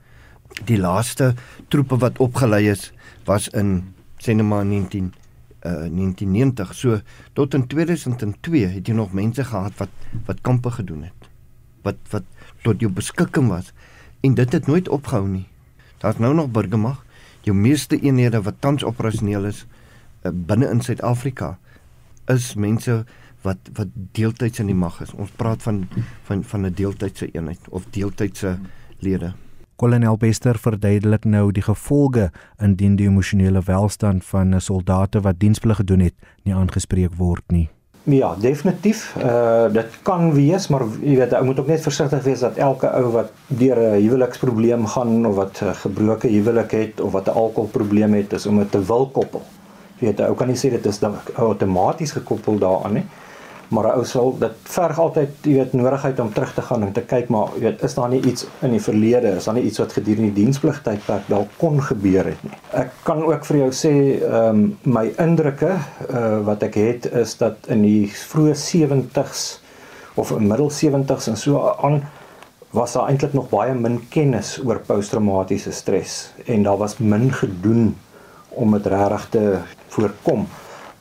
die 0.64 0.78
laaste 0.78 1.34
troepe 1.68 1.96
wat 1.96 2.18
opgelei 2.18 2.70
is 2.70 2.92
was 3.24 3.48
in 3.48 3.94
sinema 4.18 4.62
19 4.62 5.12
uh 5.64 5.86
1990. 5.88 6.74
So 6.74 7.00
tot 7.32 7.54
in 7.54 7.66
2002 7.66 8.66
het 8.66 8.86
jy 8.86 8.94
nog 8.94 9.12
mense 9.12 9.44
gehad 9.44 9.72
wat 9.76 9.90
wat 10.26 10.40
kampe 10.40 10.70
gedoen 10.70 11.02
het. 11.02 11.28
Wat 11.82 11.96
wat 12.10 12.24
tot 12.62 12.80
jou 12.80 12.90
beskikking 12.92 13.48
was 13.48 13.72
en 14.20 14.34
dit 14.34 14.52
het 14.52 14.66
nooit 14.66 14.88
opgehou 14.88 15.28
nie. 15.28 15.46
Daar's 15.98 16.18
nou 16.18 16.34
nog 16.34 16.50
burgermag. 16.50 17.04
Jou 17.40 17.56
meeste 17.56 18.00
eenhede 18.00 18.42
wat 18.42 18.60
tans 18.60 18.84
operasioneel 18.84 19.44
is 19.44 19.66
uh, 20.22 20.30
binne 20.32 20.70
in 20.70 20.80
Suid-Afrika 20.80 21.58
is 22.30 22.54
mense 22.54 23.04
wat 23.42 23.70
wat 23.74 23.88
deeltyds 24.14 24.58
in 24.62 24.70
die 24.70 24.78
mag 24.78 25.00
is. 25.02 25.14
Ons 25.14 25.30
praat 25.36 25.62
van 25.62 25.88
van 26.22 26.44
van 26.44 26.66
'n 26.66 26.74
deeltydse 26.74 27.30
eenheid 27.32 27.68
of 27.68 27.86
deeltydse 27.90 28.58
lede. 28.98 29.32
Kolonel 29.82 30.14
Bester 30.14 30.54
verduidelik 30.62 31.24
nou 31.26 31.48
die 31.50 31.64
gevolge 31.66 32.28
indien 32.62 32.92
die 32.94 33.08
emosionele 33.10 33.64
welstand 33.66 34.22
van 34.24 34.54
'n 34.54 34.60
soldate 34.60 35.20
wat 35.20 35.40
diensplig 35.40 35.76
gedoen 35.76 36.00
het 36.06 36.14
nie 36.44 36.54
aangespreek 36.54 37.16
word 37.18 37.42
nie. 37.46 37.68
Ja, 38.02 38.36
definitief. 38.38 39.16
Uh 39.18 39.72
dit 39.72 39.98
kan 40.02 40.32
wees, 40.34 40.68
maar 40.68 40.84
jy 41.02 41.16
weet, 41.16 41.34
ou 41.34 41.44
moet 41.44 41.58
ook 41.58 41.66
net 41.66 41.82
versigtig 41.82 42.22
wees 42.22 42.40
dat 42.40 42.56
elke 42.56 42.86
ou 42.90 43.10
wat 43.10 43.32
deur 43.46 43.78
'n 43.78 44.02
huweliksprobleem 44.02 44.86
gaan 44.86 45.26
of 45.26 45.34
wat 45.34 45.62
'n 45.62 45.74
gebroke 45.74 46.28
huwelik 46.28 46.70
het 46.70 47.00
of 47.00 47.12
wat 47.12 47.26
'n 47.26 47.34
alkoholprobleem 47.34 48.14
het, 48.14 48.32
is 48.32 48.46
om 48.46 48.58
dit 48.58 48.70
te 48.70 48.84
wil 48.84 49.06
koppel. 49.06 49.42
Jy 49.98 50.06
weet, 50.06 50.20
ou 50.20 50.34
kan 50.34 50.46
nie 50.46 50.56
sê 50.56 50.70
dit 50.70 50.86
is 50.86 50.98
dan 50.98 51.14
outomaties 51.34 52.12
gekoppel 52.12 52.58
daaraan 52.58 52.92
nie 52.92 53.06
maar 53.72 53.88
'n 53.88 53.98
ou 53.98 54.04
sal 54.04 54.34
dit 54.38 54.56
verg 54.74 54.98
altyd 54.98 55.46
jy 55.48 55.54
weet 55.54 55.72
nodigheid 55.72 56.20
om 56.20 56.32
terug 56.32 56.54
te 56.54 56.62
gaan 56.62 56.82
en 56.82 56.92
te 56.92 57.00
kyk 57.00 57.28
maar 57.28 57.48
jy 57.56 57.60
weet 57.60 57.82
is 57.82 57.94
daar 57.94 58.08
nie 58.08 58.20
iets 58.20 58.46
in 58.60 58.70
die 58.70 58.80
verlede 58.80 59.36
is 59.36 59.44
daar 59.44 59.54
nie 59.54 59.64
iets 59.64 59.78
wat 59.78 59.92
gedurende 59.92 60.32
die 60.32 60.44
dienspligtydperk 60.44 61.28
dalk 61.28 61.48
kon 61.58 61.80
gebeur 61.82 62.24
het 62.24 62.42
nie? 62.44 62.52
Ek 62.72 62.90
kan 63.02 63.22
ook 63.24 63.44
vir 63.44 63.56
jou 63.56 63.70
sê 63.72 63.94
ehm 64.20 64.48
um, 64.48 64.78
my 64.84 65.12
indrukke 65.18 65.72
uh, 65.72 66.38
wat 66.44 66.62
ek 66.62 66.74
het 66.74 67.12
is 67.12 67.36
dat 67.36 67.56
in 67.68 67.82
die 67.82 68.06
vroeë 68.06 68.54
70s 68.54 69.60
of 70.14 70.30
in 70.30 70.48
middel 70.48 70.70
70s 70.70 71.28
en 71.28 71.36
so 71.36 71.74
aan 71.82 72.02
was 72.72 72.92
daar 72.92 73.08
eintlik 73.08 73.32
nog 73.32 73.48
baie 73.48 73.74
min 73.74 74.00
kennis 74.08 74.58
oor 74.64 74.80
posttraumatiese 74.86 75.72
stres 75.72 76.32
en 76.46 76.62
daar 76.62 76.76
was 76.80 76.98
min 76.98 77.32
gedoen 77.32 77.94
om 78.48 78.72
dit 78.72 78.86
regtig 78.86 79.28
te 79.30 79.58
voorkom 79.88 80.46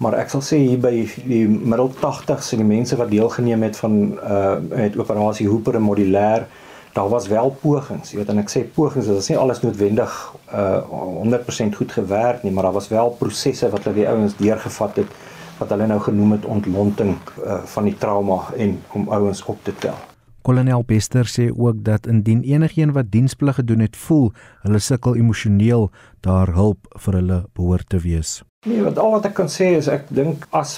maar 0.02 0.18
ek 0.18 0.32
sal 0.34 0.42
sê 0.42 0.58
hier 0.58 0.82
by 0.82 0.92
die 1.30 1.44
middel 1.48 1.92
80s 2.02 2.56
en 2.56 2.64
die 2.64 2.70
mense 2.72 2.98
wat 2.98 3.12
deelgeneem 3.14 3.68
het 3.68 3.78
van 3.78 3.98
uh 4.18 4.58
met 4.72 4.98
operasie 4.98 5.48
Hooper 5.50 5.78
en 5.78 5.86
modulêr 5.86 6.48
daar 6.96 7.10
was 7.10 7.28
wel 7.32 7.54
pogings 7.62 8.12
jy 8.12 8.22
weet 8.22 8.32
en 8.34 8.42
ek 8.42 8.50
sê 8.52 8.64
pogings 8.78 9.08
dit 9.08 9.22
is 9.22 9.30
nie 9.32 9.40
alles 9.40 9.62
noodwendig 9.66 10.16
uh 10.52 10.82
100% 11.24 11.78
goed 11.78 11.94
gewerk 12.00 12.44
nie 12.44 12.52
maar 12.52 12.70
daar 12.70 12.80
was 12.80 12.90
wel 12.90 13.14
prosesse 13.20 13.70
wat 13.70 13.86
hulle 13.86 14.02
die 14.02 14.10
ouens 14.10 14.38
deurgevat 14.42 15.04
het 15.04 15.20
wat 15.62 15.70
hulle 15.70 15.88
nou 15.88 16.00
genoem 16.02 16.32
het 16.40 16.46
ontlonting 16.50 17.18
uh, 17.46 17.62
van 17.76 17.86
die 17.86 17.98
trauma 17.98 18.40
en 18.58 18.80
om 18.98 19.10
ouens 19.10 19.46
op 19.46 19.62
te 19.64 19.76
tel 19.86 20.00
Kolonel 20.42 20.82
Bester 20.90 21.30
sê 21.30 21.52
ook 21.54 21.84
dat 21.86 22.08
indien 22.10 22.42
enigiemand 22.42 22.98
wat 22.98 23.12
diensplig 23.14 23.56
gedoen 23.62 23.86
het 23.86 23.98
voel 23.98 24.32
hulle 24.66 24.82
sukkel 24.82 25.16
emosioneel 25.16 25.92
daar 26.26 26.56
hulp 26.58 26.90
vir 26.98 27.20
hulle 27.22 27.44
behoort 27.54 27.90
te 27.94 28.02
wees. 28.02 28.42
Nee, 28.62 28.84
wat 28.86 29.00
al 29.02 29.16
wat 29.16 29.24
ek 29.26 29.32
kan 29.40 29.48
sê 29.50 29.72
is 29.74 29.88
ek 29.90 30.04
dink 30.14 30.44
as 30.54 30.76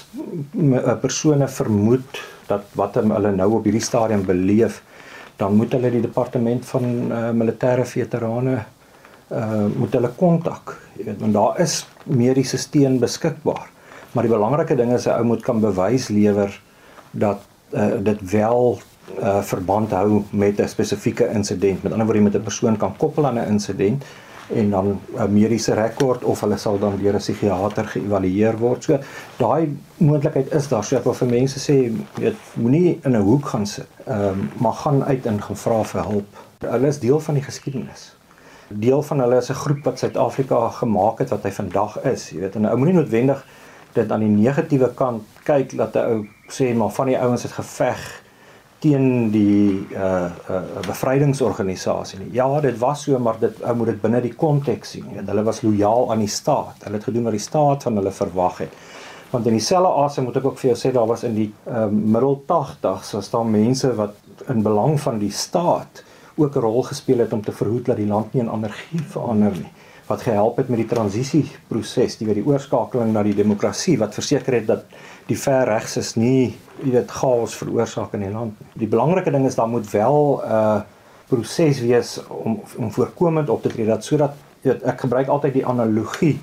'n 0.56 0.94
persone 1.02 1.44
vermoed 1.52 2.20
dat 2.48 2.64
wat 2.80 2.94
hulle 2.96 3.32
nou 3.36 3.48
op 3.58 3.66
hierdie 3.68 3.84
stadium 3.84 4.22
beleef, 4.24 4.78
dan 5.36 5.58
moet 5.58 5.76
hulle 5.76 5.90
die 5.92 6.00
departement 6.00 6.64
van 6.64 6.86
uh, 7.12 7.20
militêre 7.36 7.84
veterane 7.84 8.56
uh 9.28 9.68
moet 9.76 9.92
hulle 9.98 10.12
kontak. 10.16 10.78
Jy 10.96 11.10
weet, 11.10 11.20
want 11.26 11.36
daar 11.36 11.60
is 11.60 11.76
mediese 12.08 12.56
steun 12.56 12.96
beskikbaar. 13.04 13.68
Maar 14.12 14.30
die 14.30 14.32
belangrike 14.32 14.80
ding 14.80 14.96
is 14.96 15.04
'n 15.04 15.20
ou 15.20 15.24
moet 15.34 15.44
kan 15.44 15.60
bewys 15.60 16.08
lewer 16.08 16.60
dat 17.12 17.44
uh, 17.76 18.00
dit 18.00 18.30
wel 18.30 18.80
uh, 19.20 19.42
verband 19.42 19.90
hou 19.90 20.24
met 20.32 20.56
'n 20.56 20.68
spesifieke 20.68 21.28
insident. 21.28 21.82
Met 21.82 21.92
ander 21.92 22.06
woorde, 22.06 22.20
jy 22.20 22.28
moet 22.30 22.40
'n 22.40 22.48
persoon 22.48 22.76
kan 22.76 22.96
koppel 22.96 23.26
aan 23.26 23.38
'n 23.38 23.48
insident 23.60 24.04
en 24.50 24.70
dan 24.70 25.00
'n 25.16 25.32
mediese 25.32 25.74
rekord 25.74 26.24
of 26.24 26.40
hulle 26.40 26.56
sal 26.56 26.78
dan 26.78 26.96
deur 26.96 27.14
'n 27.14 27.18
psigiater 27.18 27.84
geëvalueer 27.84 28.58
word. 28.58 28.84
So 28.84 28.98
daai 29.36 29.76
moontlikheid 29.96 30.52
is 30.52 30.68
daar. 30.68 30.84
So 30.84 30.96
ek 30.96 31.04
wil 31.04 31.14
vir 31.14 31.28
mense 31.28 31.58
sê, 31.58 31.92
weet, 32.14 32.36
moenie 32.54 32.98
in 33.02 33.16
'n 33.16 33.22
hoek 33.22 33.46
gaan 33.46 33.66
sit. 33.66 33.88
Ehm 34.06 34.28
um, 34.28 34.50
maar 34.58 34.72
gaan 34.72 35.04
uit 35.04 35.26
en 35.26 35.42
gaan 35.42 35.56
vra 35.56 35.82
vir 35.84 36.02
hulp. 36.02 36.36
Hulle 36.58 36.86
is 36.86 36.98
deel 36.98 37.20
van 37.20 37.34
die 37.34 37.42
geskiedenis. 37.42 38.16
Deel 38.68 39.02
van 39.02 39.18
hulle 39.18 39.36
is 39.36 39.50
'n 39.50 39.54
groep 39.54 39.84
wat 39.84 39.98
Suid-Afrika 39.98 40.68
gemaak 40.68 41.18
het 41.18 41.30
wat 41.30 41.42
hy 41.42 41.50
vandag 41.50 42.02
is. 42.02 42.30
Jy 42.30 42.40
weet, 42.40 42.54
en 42.54 42.66
ou 42.66 42.76
moenie 42.76 42.94
noodwendig 42.94 43.46
dit 43.92 44.12
aan 44.12 44.20
die 44.20 44.28
negatiewe 44.28 44.94
kant 44.94 45.22
kyk 45.44 45.76
dat 45.76 45.94
'n 45.94 45.98
ou 45.98 46.26
sê 46.48 46.74
maar 46.74 46.90
van 46.90 47.06
die 47.06 47.18
ouens 47.18 47.42
het 47.42 47.52
geveg 47.52 48.23
teen 48.84 49.30
die 49.32 49.86
uh 49.96 50.28
uh 50.50 50.62
bevrydingsorganisasie 50.86 52.20
nie. 52.20 52.30
Ja, 52.36 52.48
dit 52.60 52.78
was 52.78 53.04
so, 53.06 53.18
maar 53.18 53.38
dit 53.40 53.62
ou 53.64 53.76
moet 53.80 53.94
dit 53.94 54.02
binne 54.02 54.20
die 54.24 54.34
konteks 54.36 54.96
sien. 54.96 55.06
En 55.16 55.28
hulle 55.30 55.44
was 55.46 55.62
lojaal 55.64 56.10
aan 56.12 56.24
die 56.24 56.32
staat. 56.32 56.84
Hulle 56.84 57.00
het 57.00 57.08
gedoen 57.08 57.30
wat 57.30 57.38
die 57.38 57.44
staat 57.46 57.86
van 57.88 58.00
hulle 58.00 58.12
verwag 58.12 58.64
het. 58.66 58.82
Want 59.30 59.48
in 59.50 59.56
dieselfde 59.56 59.92
asem 60.04 60.28
moet 60.28 60.36
ek 60.38 60.50
ook 60.50 60.60
vir 60.60 60.70
jou 60.70 60.78
sê 60.78 60.92
daar 60.94 61.08
was 61.10 61.24
in 61.26 61.38
die 61.38 61.50
uh 61.66 61.86
middel 61.90 62.36
80s 62.50 63.14
was 63.16 63.30
daar 63.32 63.48
mense 63.48 63.94
wat 63.98 64.20
in 64.52 64.62
belang 64.66 64.98
van 65.00 65.18
die 65.22 65.32
staat 65.32 66.04
ook 66.36 66.56
'n 66.56 66.60
rol 66.60 66.82
gespeel 66.82 67.18
het 67.24 67.32
om 67.32 67.42
te 67.42 67.52
verhoed 67.52 67.86
dat 67.86 67.96
die 67.96 68.06
land 68.06 68.32
nie 68.34 68.42
in 68.42 68.50
anargie 68.50 69.02
verander 69.16 69.56
nie 69.58 69.72
wat 70.06 70.22
gehelp 70.22 70.56
het 70.60 70.68
met 70.68 70.82
die 70.82 70.88
transisieproses, 70.88 72.18
die 72.20 72.26
weer 72.28 72.40
die 72.40 72.46
oorskakeling 72.46 73.12
na 73.12 73.22
die 73.24 73.36
demokrasie 73.36 73.96
wat 73.98 74.14
verseker 74.14 74.58
het 74.58 74.66
dat 74.68 74.84
die 75.28 75.38
ver 75.38 75.64
regs 75.68 75.96
is 75.96 76.14
nie 76.20 76.54
jy 76.82 76.90
weet 76.90 77.12
chaos 77.14 77.54
veroorsaak 77.56 78.16
in 78.18 78.26
die 78.26 78.32
land. 78.32 78.58
Die 78.74 78.90
belangrike 78.90 79.32
ding 79.32 79.46
is 79.46 79.56
daar 79.56 79.70
moet 79.70 79.86
wel 79.90 80.42
'n 80.44 80.50
uh, 80.50 80.80
proses 81.28 81.80
wees 81.80 82.18
om 82.28 82.60
om 82.76 82.92
voorkomend 82.92 83.48
op 83.48 83.62
te 83.62 83.68
tree 83.68 83.86
dat 83.86 84.04
sodat 84.04 84.34
jy 84.62 84.72
weet 84.72 84.82
ek 84.82 85.00
gebruik 85.00 85.28
altyd 85.28 85.52
die 85.52 85.66
analogie 85.66 86.38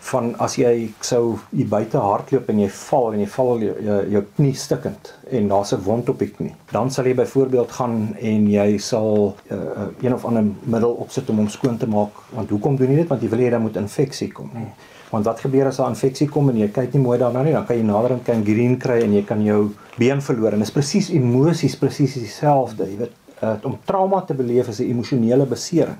van 0.00 0.30
as 0.40 0.56
jy 0.56 0.90
sou 1.04 1.38
hier 1.52 1.68
buite 1.68 2.00
hardloop 2.00 2.48
en 2.50 2.60
jy 2.62 2.68
val 2.72 3.14
en 3.14 3.20
jy 3.20 3.26
val 3.34 3.64
jou, 3.64 3.74
jou, 4.14 4.22
knie 4.36 4.52
stikkend 4.56 5.12
en 5.28 5.48
daar's 5.48 5.72
'n 5.72 5.82
wond 5.84 6.08
op 6.08 6.18
die 6.18 6.30
knie. 6.30 6.54
Dan 6.72 6.90
sal 6.90 7.04
jy 7.04 7.14
byvoorbeeld 7.14 7.72
gaan 7.72 8.16
en 8.18 8.50
jy 8.50 8.78
sal 8.78 9.36
uh, 9.52 9.88
een 10.02 10.14
of 10.14 10.24
ander 10.24 10.44
middel 10.64 10.92
opsit 10.92 11.30
om 11.30 11.36
hom 11.36 11.48
skoon 11.48 11.76
te 11.76 11.86
maak. 11.86 12.10
Want 12.32 12.50
hoekom 12.50 12.76
doen 12.76 12.90
jy 12.90 12.96
dit? 12.96 13.08
Want 13.08 13.22
jy 13.22 13.28
wil 13.28 13.38
hê 13.38 13.50
daar 13.50 13.60
moet 13.60 13.76
infeksie 13.76 14.32
kom, 14.32 14.50
nie? 14.54 14.72
Want 15.10 15.24
wat 15.24 15.40
gebeur 15.40 15.66
as 15.66 15.78
'n 15.78 15.88
infeksie 15.88 16.28
kom 16.28 16.48
en 16.48 16.56
jy 16.56 16.68
kyk 16.68 16.92
nie 16.94 17.02
mooi 17.02 17.18
daarna 17.18 17.42
nie, 17.42 17.52
dan 17.52 17.66
kan 17.66 17.76
jy 17.76 17.82
nader 17.82 18.12
aan 18.12 18.22
kan 18.22 18.44
green 18.44 18.78
kry 18.78 19.02
en 19.02 19.12
jy 19.12 19.24
kan 19.24 19.44
jou 19.44 19.70
been 19.98 20.22
verloor 20.22 20.52
en 20.52 20.58
dit 20.58 20.68
is 20.68 20.74
presies 20.74 21.10
emosies 21.10 21.76
presies 21.76 22.14
dieselfde. 22.14 22.84
Jy 22.84 22.96
weet, 22.96 23.12
uh, 23.42 23.54
om 23.62 23.78
trauma 23.84 24.20
te 24.20 24.34
beleef 24.34 24.68
is 24.68 24.80
'n 24.80 24.90
emosionele 24.90 25.46
besering. 25.46 25.96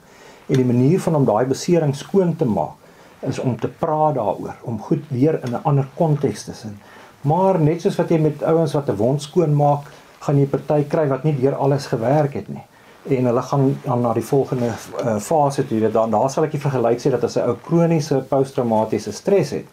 En 0.47 0.57
die 0.57 0.65
manier 0.65 1.01
van 1.01 1.15
om 1.15 1.25
daai 1.25 1.47
besering 1.47 1.95
skoon 1.97 2.37
te 2.37 2.45
maak 2.45 2.80
is 3.21 3.39
om 3.39 3.59
te 3.59 3.69
praat 3.69 4.15
daaroor, 4.15 4.57
om 4.63 4.81
goed 4.81 5.05
weer 5.09 5.41
in 5.45 5.53
'n 5.53 5.63
ander 5.63 5.89
konteks 5.95 6.45
te 6.45 6.55
sit. 6.55 6.77
Maar 7.21 7.61
net 7.61 7.81
soos 7.81 7.97
wat 7.97 8.09
jy 8.09 8.19
met 8.19 8.43
ouens 8.43 8.73
wat 8.73 8.89
'n 8.89 8.97
wond 8.97 9.23
skoon 9.23 9.55
maak, 9.57 9.81
gaan 10.19 10.39
jy 10.39 10.47
party 10.47 10.85
kry 10.89 11.09
wat 11.09 11.25
nie 11.25 11.41
deur 11.41 11.55
alles 11.55 11.87
gewerk 11.87 12.35
het 12.35 12.49
nie 12.49 12.65
en 13.09 13.25
hulle 13.25 13.43
gaan 13.43 13.79
dan 13.83 14.01
na 14.01 14.13
die 14.13 14.25
volgende 14.25 14.67
uh, 15.05 15.17
fase 15.17 15.67
toe. 15.67 15.81
Dit 15.81 15.93
dan 15.93 16.11
daar 16.11 16.31
sal 16.31 16.45
ek 16.45 16.59
vergelyk 16.61 17.01
sê 17.01 17.11
dat 17.11 17.25
as 17.25 17.37
'n 17.37 17.49
ou 17.49 17.57
kroniese 17.65 18.25
posttraumatiese 18.29 19.13
stres 19.13 19.51
het, 19.51 19.67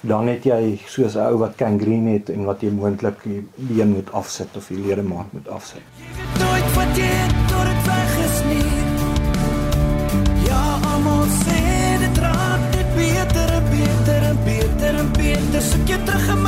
dan 0.00 0.28
het 0.28 0.44
jy 0.44 0.80
soos 0.86 1.14
'n 1.14 1.26
ou 1.30 1.38
wat 1.38 1.54
gangrene 1.56 2.18
het 2.18 2.30
en 2.30 2.44
wat 2.44 2.60
jy 2.60 2.70
moontlik 2.70 3.22
die 3.22 3.46
been 3.56 3.94
moet 3.94 4.12
afsit 4.12 4.56
of 4.56 4.68
die 4.68 4.78
ledemaat 4.78 5.32
moet 5.32 5.48
afsit. 5.48 5.82
Nooit 6.38 6.74
wat 6.74 6.96
jy 6.96 7.12
tot 7.48 7.64
dit 7.64 7.93
beter. 15.94 15.94
Soek 15.94 16.02
jy 16.02 16.04
terug 16.06 16.43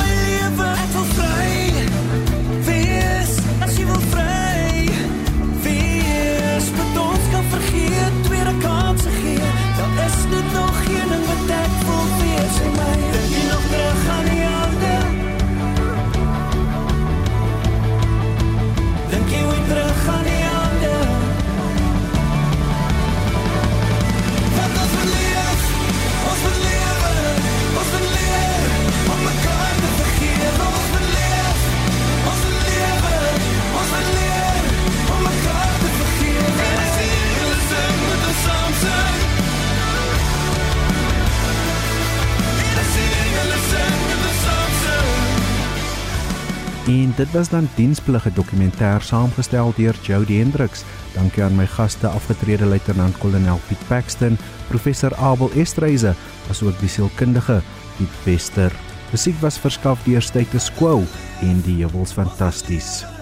dit 47.27 47.35
was 47.35 47.49
dan 47.49 47.67
diensplige 47.75 48.31
dokumentêr 48.33 49.01
saamgestel 49.03 49.73
deur 49.75 49.95
Jody 50.01 50.37
Hendricks. 50.39 50.83
Dankie 51.15 51.43
aan 51.43 51.55
my 51.55 51.65
gaste 51.67 52.07
afgetrede 52.07 52.65
luitenant-kolonel 52.65 53.59
Piet 53.67 53.83
Paxton, 53.87 54.37
professor 54.67 55.15
Abel 55.15 55.51
Estreise, 55.55 56.15
asook 56.49 56.79
die 56.79 56.89
sielkundige 56.89 57.59
Piet 57.97 58.23
Wester. 58.23 58.71
Musiek 59.11 59.35
was 59.43 59.59
verskaf 59.59 60.07
deur 60.07 60.21
Status 60.21 60.71
Quo 60.79 61.03
en 61.41 61.61
die 61.67 61.77
Jewels 61.83 62.15
Fantasties. 62.15 63.16